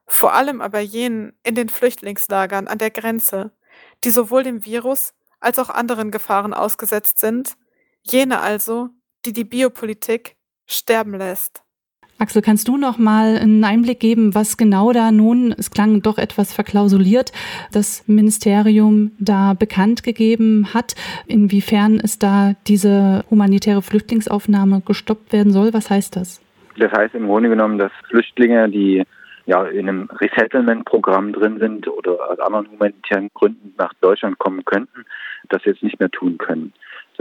vor 0.07 0.33
allem 0.33 0.61
aber 0.61 0.79
jenen 0.79 1.33
in 1.43 1.55
den 1.55 1.69
Flüchtlingslagern 1.69 2.67
an 2.67 2.77
der 2.77 2.91
Grenze, 2.91 3.51
die 4.03 4.11
sowohl 4.11 4.43
dem 4.43 4.65
Virus 4.65 5.13
als 5.39 5.57
auch 5.59 5.69
anderen 5.69 6.11
Gefahren 6.11 6.53
ausgesetzt 6.53 7.19
sind, 7.19 7.55
jene 8.03 8.39
also, 8.39 8.89
die 9.25 9.33
die 9.33 9.43
Biopolitik 9.43 10.35
sterben 10.65 11.15
lässt. 11.15 11.63
Axel, 12.21 12.43
kannst 12.43 12.67
du 12.67 12.77
noch 12.77 12.99
mal 12.99 13.35
einen 13.35 13.63
Einblick 13.63 13.99
geben, 13.99 14.35
was 14.35 14.55
genau 14.55 14.91
da 14.91 15.11
nun, 15.11 15.55
es 15.57 15.71
klang 15.71 16.03
doch 16.03 16.19
etwas 16.19 16.53
verklausuliert, 16.53 17.31
das 17.71 18.07
Ministerium 18.07 19.11
da 19.17 19.55
bekannt 19.55 20.03
gegeben 20.03 20.67
hat, 20.71 20.93
inwiefern 21.25 21.99
es 21.99 22.19
da 22.19 22.53
diese 22.67 23.25
humanitäre 23.31 23.81
Flüchtlingsaufnahme 23.81 24.83
gestoppt 24.85 25.33
werden 25.33 25.51
soll? 25.51 25.73
Was 25.73 25.89
heißt 25.89 26.15
das? 26.15 26.39
Das 26.77 26.91
heißt 26.91 27.15
im 27.15 27.25
Grunde 27.25 27.49
genommen, 27.49 27.79
dass 27.79 27.91
Flüchtlinge, 28.07 28.69
die 28.69 29.03
ja 29.47 29.63
in 29.65 29.89
einem 29.89 30.07
Resettlement-Programm 30.11 31.33
drin 31.33 31.57
sind 31.57 31.87
oder 31.87 32.29
aus 32.29 32.39
anderen 32.39 32.69
humanitären 32.69 33.29
Gründen 33.33 33.73
nach 33.79 33.95
Deutschland 33.99 34.37
kommen 34.37 34.63
könnten, 34.63 35.05
das 35.49 35.65
jetzt 35.65 35.81
nicht 35.81 35.99
mehr 35.99 36.11
tun 36.11 36.37
können. 36.37 36.71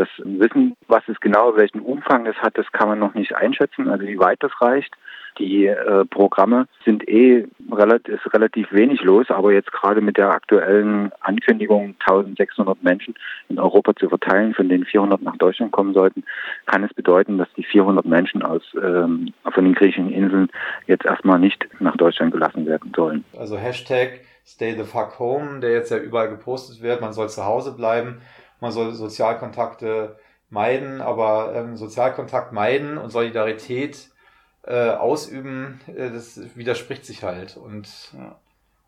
Das 0.01 0.09
Wissen, 0.25 0.79
was 0.89 1.03
es 1.09 1.21
genau, 1.21 1.57
welchen 1.57 1.81
Umfang 1.81 2.25
es 2.25 2.37
hat, 2.37 2.57
das 2.57 2.65
kann 2.73 2.89
man 2.89 2.99
noch 2.99 3.13
nicht 3.13 3.37
einschätzen, 3.37 3.87
also 3.91 4.07
wie 4.07 4.19
weit 4.19 4.39
das 4.43 4.51
reicht. 4.59 4.95
Die 5.39 5.67
äh, 5.67 6.07
Programme 6.07 6.69
sind 6.87 7.07
eh 7.07 7.47
relativ, 7.71 8.15
ist 8.15 8.33
relativ 8.33 8.73
wenig 8.73 9.03
los, 9.03 9.27
aber 9.29 9.53
jetzt 9.53 9.71
gerade 9.73 10.01
mit 10.01 10.17
der 10.17 10.31
aktuellen 10.31 11.13
Ankündigung, 11.21 11.97
1600 12.01 12.83
Menschen 12.83 13.15
in 13.51 13.59
Europa 13.59 13.95
zu 13.95 14.09
verteilen, 14.09 14.55
von 14.55 14.71
denen 14.71 14.87
400 14.87 15.21
nach 15.21 15.37
Deutschland 15.37 15.71
kommen 15.71 15.93
sollten, 15.93 16.25
kann 16.65 16.83
es 16.83 16.95
bedeuten, 16.95 17.37
dass 17.37 17.53
die 17.59 17.65
400 17.65 18.07
Menschen 18.07 18.43
aus, 18.43 18.63
ähm, 18.83 19.35
von 19.53 19.65
den 19.65 19.75
griechischen 19.75 20.11
Inseln 20.11 20.49
jetzt 20.87 21.05
erstmal 21.05 21.39
nicht 21.39 21.69
nach 21.79 21.99
Deutschland 21.99 22.33
gelassen 22.33 22.65
werden 22.65 22.91
sollen. 22.97 23.27
Also 23.39 23.59
Hashtag 23.59 24.21
Stay 24.47 24.73
the 24.73 24.85
fuck 24.85 25.19
home, 25.19 25.61
der 25.61 25.73
jetzt 25.73 25.91
ja 25.91 25.99
überall 25.99 26.31
gepostet 26.31 26.83
wird, 26.83 27.03
man 27.03 27.13
soll 27.13 27.29
zu 27.29 27.45
Hause 27.45 27.77
bleiben 27.77 28.23
man 28.61 28.73
soll 28.73 28.93
Sozialkontakte 28.95 30.17
meiden, 30.51 31.01
aber 31.01 31.55
ähm, 31.55 31.77
Sozialkontakt 31.77 32.53
meiden 32.53 32.99
und 32.99 33.11
Solidarität 33.11 34.11
äh, 34.65 34.91
ausüben, 34.91 35.81
äh, 35.87 36.11
das 36.11 36.41
widerspricht 36.57 37.07
sich 37.07 37.23
halt. 37.23 37.57
Und 37.57 38.13
ja. 38.17 38.37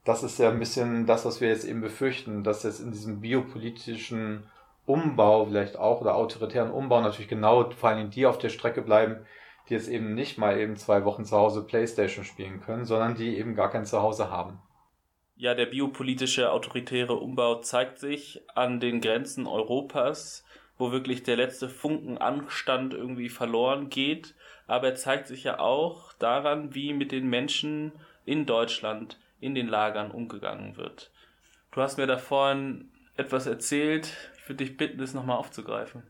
das 0.05 0.23
ist 0.23 0.39
ja 0.39 0.51
ein 0.51 0.59
bisschen 0.59 1.07
das, 1.07 1.25
was 1.25 1.41
wir 1.41 1.49
jetzt 1.49 1.65
eben 1.65 1.81
befürchten, 1.81 2.45
dass 2.45 2.65
jetzt 2.65 2.81
in 2.81 2.91
diesem 2.91 3.21
biopolitischen 3.21 4.45
Umbau 4.85 5.47
vielleicht 5.47 5.79
auch 5.79 6.01
oder 6.01 6.17
autoritären 6.17 6.71
Umbau 6.71 7.01
natürlich 7.01 7.29
genau 7.29 7.71
vor 7.71 7.91
allem 7.91 8.11
die 8.11 8.27
auf 8.27 8.39
der 8.39 8.49
Strecke 8.49 8.83
bleiben, 8.83 9.17
die 9.69 9.75
jetzt 9.75 9.89
eben 9.89 10.15
nicht 10.15 10.39
mal 10.39 10.59
eben 10.59 10.77
zwei 10.77 11.05
Wochen 11.05 11.25
zu 11.25 11.37
Hause 11.37 11.63
Playstation 11.63 12.25
spielen 12.25 12.61
können, 12.61 12.85
sondern 12.85 13.15
die 13.15 13.39
eben 13.39 13.55
gar 13.55 13.71
kein 13.71 13.87
Zuhause 13.87 14.31
haben. 14.31 14.59
Ja, 15.43 15.55
der 15.55 15.67
biopolitische 15.67 16.53
autoritäre 16.53 17.15
Umbau 17.15 17.57
zeigt 17.57 17.99
sich 17.99 18.43
an 18.55 18.79
den 18.79 19.01
Grenzen 19.01 19.49
Europas, 19.49 20.45
wo 20.79 20.93
wirklich 20.93 21.25
der 21.25 21.35
letzte 21.35 21.69
Funken 21.69 22.17
Anstand 22.17 22.95
irgendwie 22.95 23.29
verloren 23.29 23.91
geht. 23.91 24.37
Aber 24.69 24.91
er 24.91 24.95
zeigt 24.95 25.27
sich 25.27 25.43
ja 25.43 25.59
auch 25.59 26.13
daran, 26.13 26.77
wie 26.77 26.93
mit 26.93 27.11
den 27.11 27.29
Menschen 27.29 27.91
in 28.25 28.47
Deutschland 28.47 29.19
in 29.41 29.57
den 29.57 29.67
Lagern 29.67 30.13
umgegangen 30.13 30.77
wird. 30.77 31.11
Du 31.73 31.81
hast 31.81 31.99
mir 31.99 32.07
da 32.07 32.19
vorhin 32.19 32.93
etwas 33.17 33.49
erzählt. 33.49 34.13
Ich 34.39 34.49
würde 34.49 34.65
dich 34.65 34.77
bitten, 34.77 34.99
das 34.99 35.13
nochmal 35.13 35.39
aufzugreifen. 35.39 36.05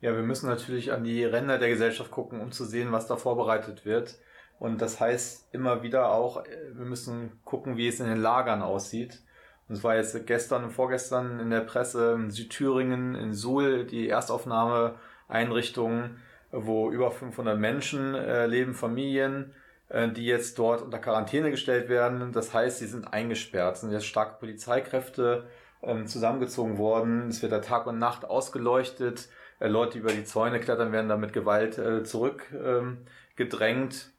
Ja, 0.00 0.14
wir 0.14 0.22
müssen 0.22 0.48
natürlich 0.48 0.92
an 0.92 1.02
die 1.02 1.24
Ränder 1.24 1.58
der 1.58 1.70
Gesellschaft 1.70 2.12
gucken, 2.12 2.40
um 2.40 2.52
zu 2.52 2.64
sehen, 2.64 2.92
was 2.92 3.08
da 3.08 3.16
vorbereitet 3.16 3.84
wird. 3.84 4.20
Und 4.62 4.80
das 4.80 4.98
heißt 5.00 5.52
immer 5.52 5.82
wieder 5.82 6.12
auch, 6.12 6.44
äh, 6.44 6.48
wir 6.74 6.84
müssen 6.84 7.40
gucken, 7.44 7.76
wie 7.76 7.88
es 7.88 7.98
in 7.98 8.06
den 8.06 8.22
Lagern 8.22 8.62
aussieht. 8.62 9.20
Und 9.68 9.74
es 9.74 9.82
war 9.82 9.96
jetzt 9.96 10.24
gestern 10.24 10.62
und 10.62 10.70
vorgestern 10.70 11.40
in 11.40 11.50
der 11.50 11.62
Presse 11.62 12.12
in 12.12 12.30
Südthüringen, 12.30 13.16
in 13.16 13.34
Suhl, 13.34 13.84
die 13.84 14.08
Erstaufnahmeeinrichtungen, 14.08 16.18
wo 16.52 16.92
über 16.92 17.10
500 17.10 17.58
Menschen 17.58 18.14
äh, 18.14 18.46
leben, 18.46 18.74
Familien, 18.74 19.52
äh, 19.88 20.08
die 20.08 20.26
jetzt 20.26 20.60
dort 20.60 20.82
unter 20.82 21.00
Quarantäne 21.00 21.50
gestellt 21.50 21.88
werden. 21.88 22.30
Das 22.30 22.54
heißt, 22.54 22.78
sie 22.78 22.86
sind 22.86 23.12
eingesperrt, 23.12 23.78
sind 23.78 23.90
jetzt 23.90 24.06
starke 24.06 24.38
Polizeikräfte 24.38 25.48
ähm, 25.82 26.06
zusammengezogen 26.06 26.78
worden. 26.78 27.30
Es 27.30 27.42
wird 27.42 27.50
da 27.50 27.58
Tag 27.58 27.88
und 27.88 27.98
Nacht 27.98 28.24
ausgeleuchtet. 28.24 29.28
Leute, 29.58 29.94
die 29.94 29.98
über 29.98 30.12
die 30.12 30.22
Zäune 30.22 30.60
klettern, 30.60 30.92
werden 30.92 31.08
da 31.08 31.16
mit 31.16 31.32
Gewalt 31.32 31.80
zurückgedrängt. 32.04 34.11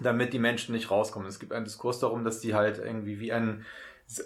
Damit 0.00 0.32
die 0.32 0.38
Menschen 0.38 0.74
nicht 0.74 0.90
rauskommen. 0.90 1.28
Es 1.28 1.38
gibt 1.38 1.52
einen 1.52 1.64
Diskurs 1.64 1.98
darum, 1.98 2.24
dass 2.24 2.40
die 2.40 2.54
halt 2.54 2.78
irgendwie 2.78 3.20
wie 3.20 3.32
ein, 3.32 3.64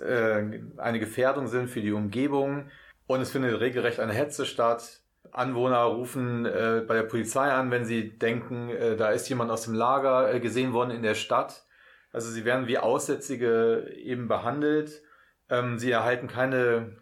äh, 0.01 0.61
eine 0.77 1.01
Gefährdung 1.01 1.49
sind 1.49 1.69
für 1.69 1.81
die 1.81 1.93
Umgebung 1.93 2.71
und 3.07 3.21
es 3.21 3.31
findet 3.31 3.59
regelrecht 3.61 4.01
eine 4.01 4.13
Hetze 4.13 4.47
statt. 4.47 5.01
Anwohner 5.33 5.83
rufen 5.83 6.47
äh, 6.47 6.85
bei 6.87 6.95
der 6.95 7.03
Polizei 7.03 7.51
an, 7.51 7.71
wenn 7.71 7.85
sie 7.85 8.17
denken, 8.17 8.71
äh, 8.71 8.97
da 8.97 9.11
ist 9.11 9.29
jemand 9.29 9.51
aus 9.51 9.63
dem 9.63 9.75
Lager 9.75 10.33
äh, 10.33 10.41
gesehen 10.41 10.73
worden 10.73 10.91
in 10.91 11.03
der 11.03 11.15
Stadt. 11.15 11.67
Also 12.13 12.31
sie 12.31 12.45
werden 12.45 12.67
wie 12.67 12.79
Aussätzige 12.79 13.93
eben 13.97 14.29
behandelt. 14.29 15.03
Ähm, 15.51 15.79
sie 15.79 15.91
erhalten 15.91 16.29
keine 16.29 16.97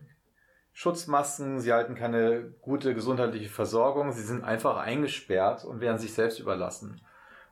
Schutzmasken, 0.73 1.61
sie 1.61 1.71
erhalten 1.71 1.95
keine 1.95 2.55
gute 2.61 2.95
gesundheitliche 2.95 3.49
Versorgung. 3.49 4.11
Sie 4.13 4.23
sind 4.23 4.43
einfach 4.43 4.77
eingesperrt 4.77 5.65
und 5.65 5.81
werden 5.81 5.99
sich 5.99 6.15
selbst 6.15 6.41
überlassen. 6.41 7.01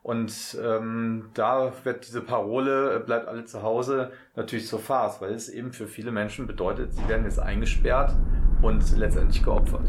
Und 0.02 0.58
ähm, 0.60 1.26
da 1.34 1.72
wird 1.84 2.06
diese 2.06 2.22
Parole, 2.22 2.96
äh, 2.96 2.98
bleibt 2.98 3.28
alle 3.28 3.44
zu 3.44 3.62
Hause, 3.62 4.10
natürlich 4.34 4.66
zur 4.66 4.80
Farce, 4.80 5.20
weil 5.20 5.32
es 5.32 5.48
eben 5.48 5.72
für 5.72 5.86
viele 5.86 6.10
Menschen 6.10 6.48
bedeutet, 6.48 6.92
sie 6.92 7.08
werden 7.08 7.24
jetzt 7.24 7.38
eingesperrt 7.38 8.16
und 8.62 8.96
letztendlich 8.96 9.44
geopfert. 9.44 9.88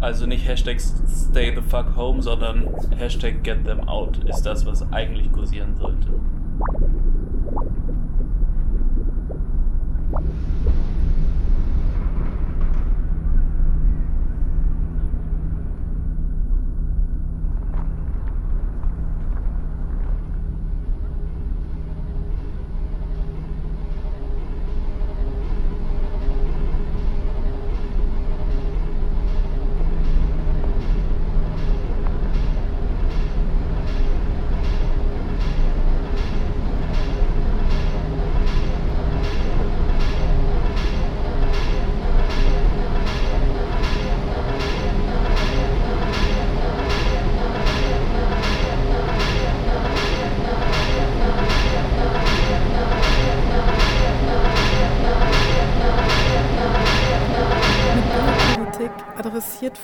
Also 0.00 0.26
nicht 0.26 0.46
Hashtag 0.46 0.80
Stay 0.80 1.54
the 1.54 1.62
fuck 1.62 1.96
home, 1.96 2.20
sondern 2.20 2.68
Hashtag 2.98 3.42
Get 3.44 3.64
them 3.64 3.88
out 3.88 4.18
ist 4.28 4.42
das, 4.42 4.66
was 4.66 4.82
eigentlich 4.92 5.32
kursieren 5.32 5.76
sollte. 5.76 6.08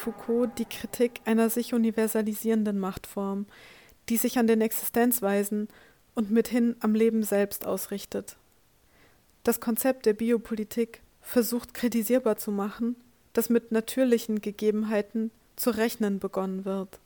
Foucault 0.03 0.59
die 0.59 0.64
Kritik 0.64 1.20
einer 1.26 1.48
sich 1.48 1.74
universalisierenden 1.74 2.76
Machtform, 2.76 3.46
die 4.09 4.16
sich 4.16 4.36
an 4.36 4.48
den 4.48 4.61
Existenzweisen 4.61 5.68
und 6.16 6.28
mithin 6.28 6.74
am 6.80 6.96
Leben 6.96 7.22
selbst 7.22 7.64
ausrichtet. 7.64 8.36
Das 9.44 9.61
Konzept 9.61 10.07
der 10.07 10.14
Biopolitik 10.14 11.03
versucht 11.20 11.72
kritisierbar 11.72 12.36
zu 12.36 12.50
machen, 12.50 12.96
dass 13.32 13.48
mit 13.48 13.70
natürlichen 13.70 14.40
Gegebenheiten 14.40 15.30
zu 15.55 15.70
rechnen 15.70 16.18
begonnen 16.18 16.64
wird. 16.64 16.98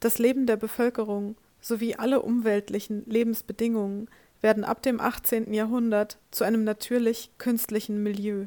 Das 0.00 0.18
Leben 0.18 0.46
der 0.46 0.56
Bevölkerung 0.56 1.36
sowie 1.60 1.94
alle 1.94 2.22
umweltlichen 2.22 3.04
Lebensbedingungen 3.04 4.08
werden 4.40 4.64
ab 4.64 4.82
dem 4.82 4.98
18. 4.98 5.52
Jahrhundert 5.52 6.16
zu 6.30 6.44
einem 6.44 6.64
natürlich-künstlichen 6.64 8.02
Milieu. 8.02 8.46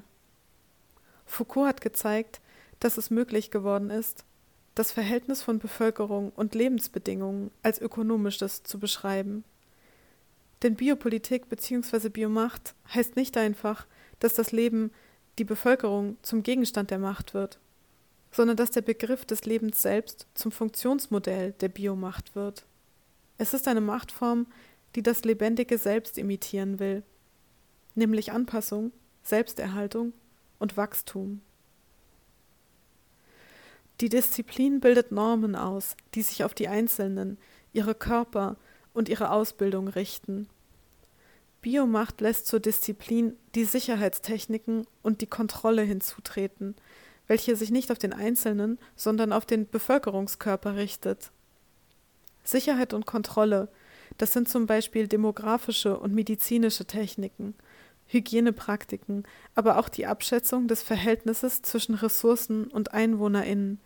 Foucault 1.27 1.67
hat 1.67 1.81
gezeigt, 1.81 2.41
dass 2.83 2.97
es 2.97 3.09
möglich 3.09 3.49
geworden 3.49 3.89
ist, 3.89 4.25
das 4.75 4.91
Verhältnis 4.91 5.41
von 5.41 5.57
Bevölkerung 5.57 6.33
und 6.35 6.53
Lebensbedingungen 6.53 7.49
als 7.61 7.79
ökonomisches 7.79 8.63
zu 8.63 8.77
beschreiben. 8.77 9.45
Denn 10.63 10.75
Biopolitik 10.75 11.47
bzw. 11.47 12.09
Biomacht 12.09 12.75
heißt 12.93 13.15
nicht 13.15 13.37
einfach, 13.37 13.87
dass 14.19 14.33
das 14.33 14.51
Leben, 14.51 14.91
die 15.39 15.45
Bevölkerung 15.45 16.17
zum 16.23 16.43
Gegenstand 16.43 16.91
der 16.91 16.99
Macht 16.99 17.33
wird, 17.33 17.57
sondern 18.31 18.57
dass 18.57 18.71
der 18.71 18.81
Begriff 18.81 19.23
des 19.23 19.45
Lebens 19.45 19.81
selbst 19.81 20.27
zum 20.33 20.51
Funktionsmodell 20.51 21.53
der 21.53 21.69
Biomacht 21.69 22.35
wird. 22.35 22.65
Es 23.37 23.53
ist 23.53 23.67
eine 23.67 23.81
Machtform, 23.81 24.47
die 24.95 25.03
das 25.03 25.23
lebendige 25.23 25.77
Selbst 25.77 26.17
imitieren 26.17 26.79
will, 26.79 27.03
nämlich 27.95 28.33
Anpassung, 28.33 28.91
Selbsterhaltung 29.23 30.11
und 30.59 30.75
Wachstum. 30.75 31.41
Die 34.03 34.09
Disziplin 34.09 34.81
bildet 34.81 35.13
Normen 35.13 35.55
aus, 35.55 35.95
die 36.13 36.23
sich 36.23 36.43
auf 36.43 36.53
die 36.53 36.67
Einzelnen, 36.67 37.37
ihre 37.71 37.95
Körper 37.95 38.57
und 38.93 39.07
ihre 39.07 39.31
Ausbildung 39.31 39.87
richten. 39.87 40.49
Biomacht 41.61 42.19
lässt 42.19 42.47
zur 42.47 42.59
Disziplin 42.59 43.37
die 43.55 43.63
Sicherheitstechniken 43.63 44.85
und 45.03 45.21
die 45.21 45.27
Kontrolle 45.27 45.83
hinzutreten, 45.83 46.75
welche 47.27 47.55
sich 47.55 47.71
nicht 47.71 47.93
auf 47.93 47.97
den 47.97 48.11
Einzelnen, 48.11 48.77
sondern 48.97 49.31
auf 49.31 49.45
den 49.45 49.69
Bevölkerungskörper 49.69 50.75
richtet. 50.75 51.31
Sicherheit 52.43 52.93
und 52.93 53.05
Kontrolle, 53.05 53.69
das 54.17 54.33
sind 54.33 54.49
zum 54.49 54.65
Beispiel 54.65 55.07
demografische 55.07 55.97
und 55.97 56.13
medizinische 56.13 56.83
Techniken, 56.83 57.55
Hygienepraktiken, 58.07 59.23
aber 59.55 59.77
auch 59.77 59.87
die 59.87 60.07
Abschätzung 60.07 60.67
des 60.67 60.83
Verhältnisses 60.83 61.61
zwischen 61.61 61.95
Ressourcen 61.95 62.67
und 62.67 62.93
EinwohnerInnen, 62.93 63.79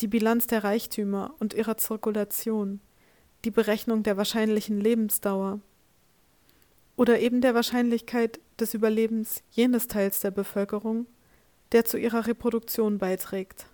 die 0.00 0.08
Bilanz 0.08 0.46
der 0.46 0.64
Reichtümer 0.64 1.34
und 1.38 1.54
ihrer 1.54 1.76
Zirkulation, 1.76 2.80
die 3.44 3.50
Berechnung 3.50 4.02
der 4.02 4.16
wahrscheinlichen 4.16 4.80
Lebensdauer 4.80 5.60
oder 6.96 7.20
eben 7.20 7.40
der 7.40 7.54
Wahrscheinlichkeit 7.54 8.40
des 8.58 8.74
Überlebens 8.74 9.42
jenes 9.50 9.88
Teils 9.88 10.20
der 10.20 10.30
Bevölkerung, 10.30 11.06
der 11.72 11.84
zu 11.84 11.98
ihrer 11.98 12.26
Reproduktion 12.26 12.98
beiträgt. 12.98 13.66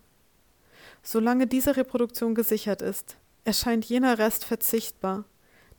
Solange 1.03 1.47
diese 1.47 1.77
Reproduktion 1.77 2.35
gesichert 2.35 2.81
ist, 2.81 3.17
erscheint 3.43 3.85
jener 3.85 4.17
Rest 4.17 4.45
verzichtbar, 4.45 5.25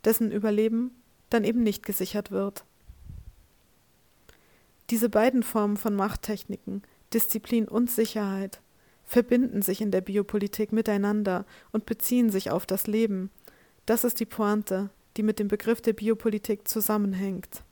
dessen 0.04 0.30
Überleben 0.32 0.90
dann 1.30 1.44
eben 1.44 1.62
nicht 1.62 1.84
gesichert 1.84 2.30
wird. 2.30 2.64
Diese 4.90 5.08
beiden 5.08 5.42
Formen 5.42 5.76
von 5.76 5.94
Machttechniken, 5.94 6.82
Disziplin 7.12 7.68
und 7.68 7.90
Sicherheit, 7.90 8.60
verbinden 9.04 9.62
sich 9.62 9.80
in 9.80 9.90
der 9.90 10.00
Biopolitik 10.00 10.72
miteinander 10.72 11.44
und 11.72 11.86
beziehen 11.86 12.30
sich 12.30 12.50
auf 12.50 12.66
das 12.66 12.86
Leben. 12.86 13.30
Das 13.86 14.04
ist 14.04 14.20
die 14.20 14.26
Pointe, 14.26 14.90
die 15.16 15.22
mit 15.22 15.38
dem 15.38 15.48
Begriff 15.48 15.80
der 15.80 15.92
Biopolitik 15.92 16.66
zusammenhängt. 16.68 17.62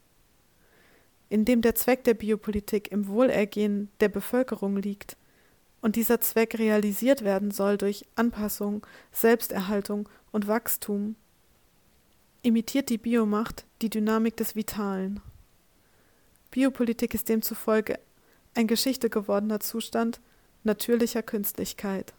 Indem 1.29 1.63
der 1.63 1.75
Zweck 1.75 2.05
der 2.05 2.15
Biopolitik 2.15 2.91
im 2.91 3.07
Wohlergehen 3.07 3.89
der 4.01 4.09
Bevölkerung 4.09 4.77
liegt 4.77 5.17
und 5.81 5.97
dieser 5.97 6.21
Zweck 6.21 6.59
realisiert 6.59 7.25
werden 7.25 7.51
soll 7.51 7.79
durch 7.79 8.05
Anpassung, 8.17 8.87
Selbsterhaltung 9.13 10.09
und 10.33 10.47
Wachstum, 10.47 11.17
imitiert 12.43 12.89
die 12.89 12.99
Biomacht 12.99 13.65
die 13.81 13.91
Dynamik 13.91 14.37
des 14.37 14.57
Vitalen. 14.57 15.21
Biopolitik 16.51 17.15
ist 17.15 17.29
demzufolge 17.29 17.99
ein 18.55 18.67
Geschichte 18.67 19.09
gewordener 19.09 19.61
Zustand 19.61 20.21
natürlicher 20.65 21.23
Künstlichkeit. 21.23 22.13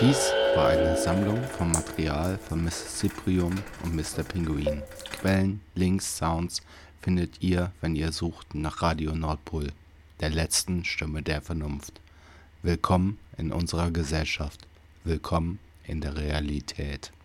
Dies 0.00 0.32
war 0.54 0.68
eine 0.68 0.96
Sammlung 0.96 1.42
von 1.42 1.72
Material 1.72 2.38
von 2.38 2.62
Mrs. 2.62 3.00
Cyprium 3.00 3.52
und 3.82 3.96
Mr. 3.96 4.22
Pinguin. 4.22 4.82
Quellen, 5.10 5.60
Links, 5.74 6.16
Sounds 6.16 6.62
findet 7.02 7.42
ihr, 7.42 7.72
wenn 7.80 7.96
ihr 7.96 8.12
sucht 8.12 8.54
nach 8.54 8.80
Radio 8.80 9.16
Nordpol, 9.16 9.72
der 10.20 10.30
letzten 10.30 10.84
Stimme 10.84 11.22
der 11.22 11.42
Vernunft. 11.42 12.00
Willkommen 12.62 13.18
in 13.38 13.52
unserer 13.52 13.90
Gesellschaft. 13.90 14.66
Willkommen 15.04 15.60
in 15.86 16.00
der 16.00 16.16
Realität. 16.16 17.12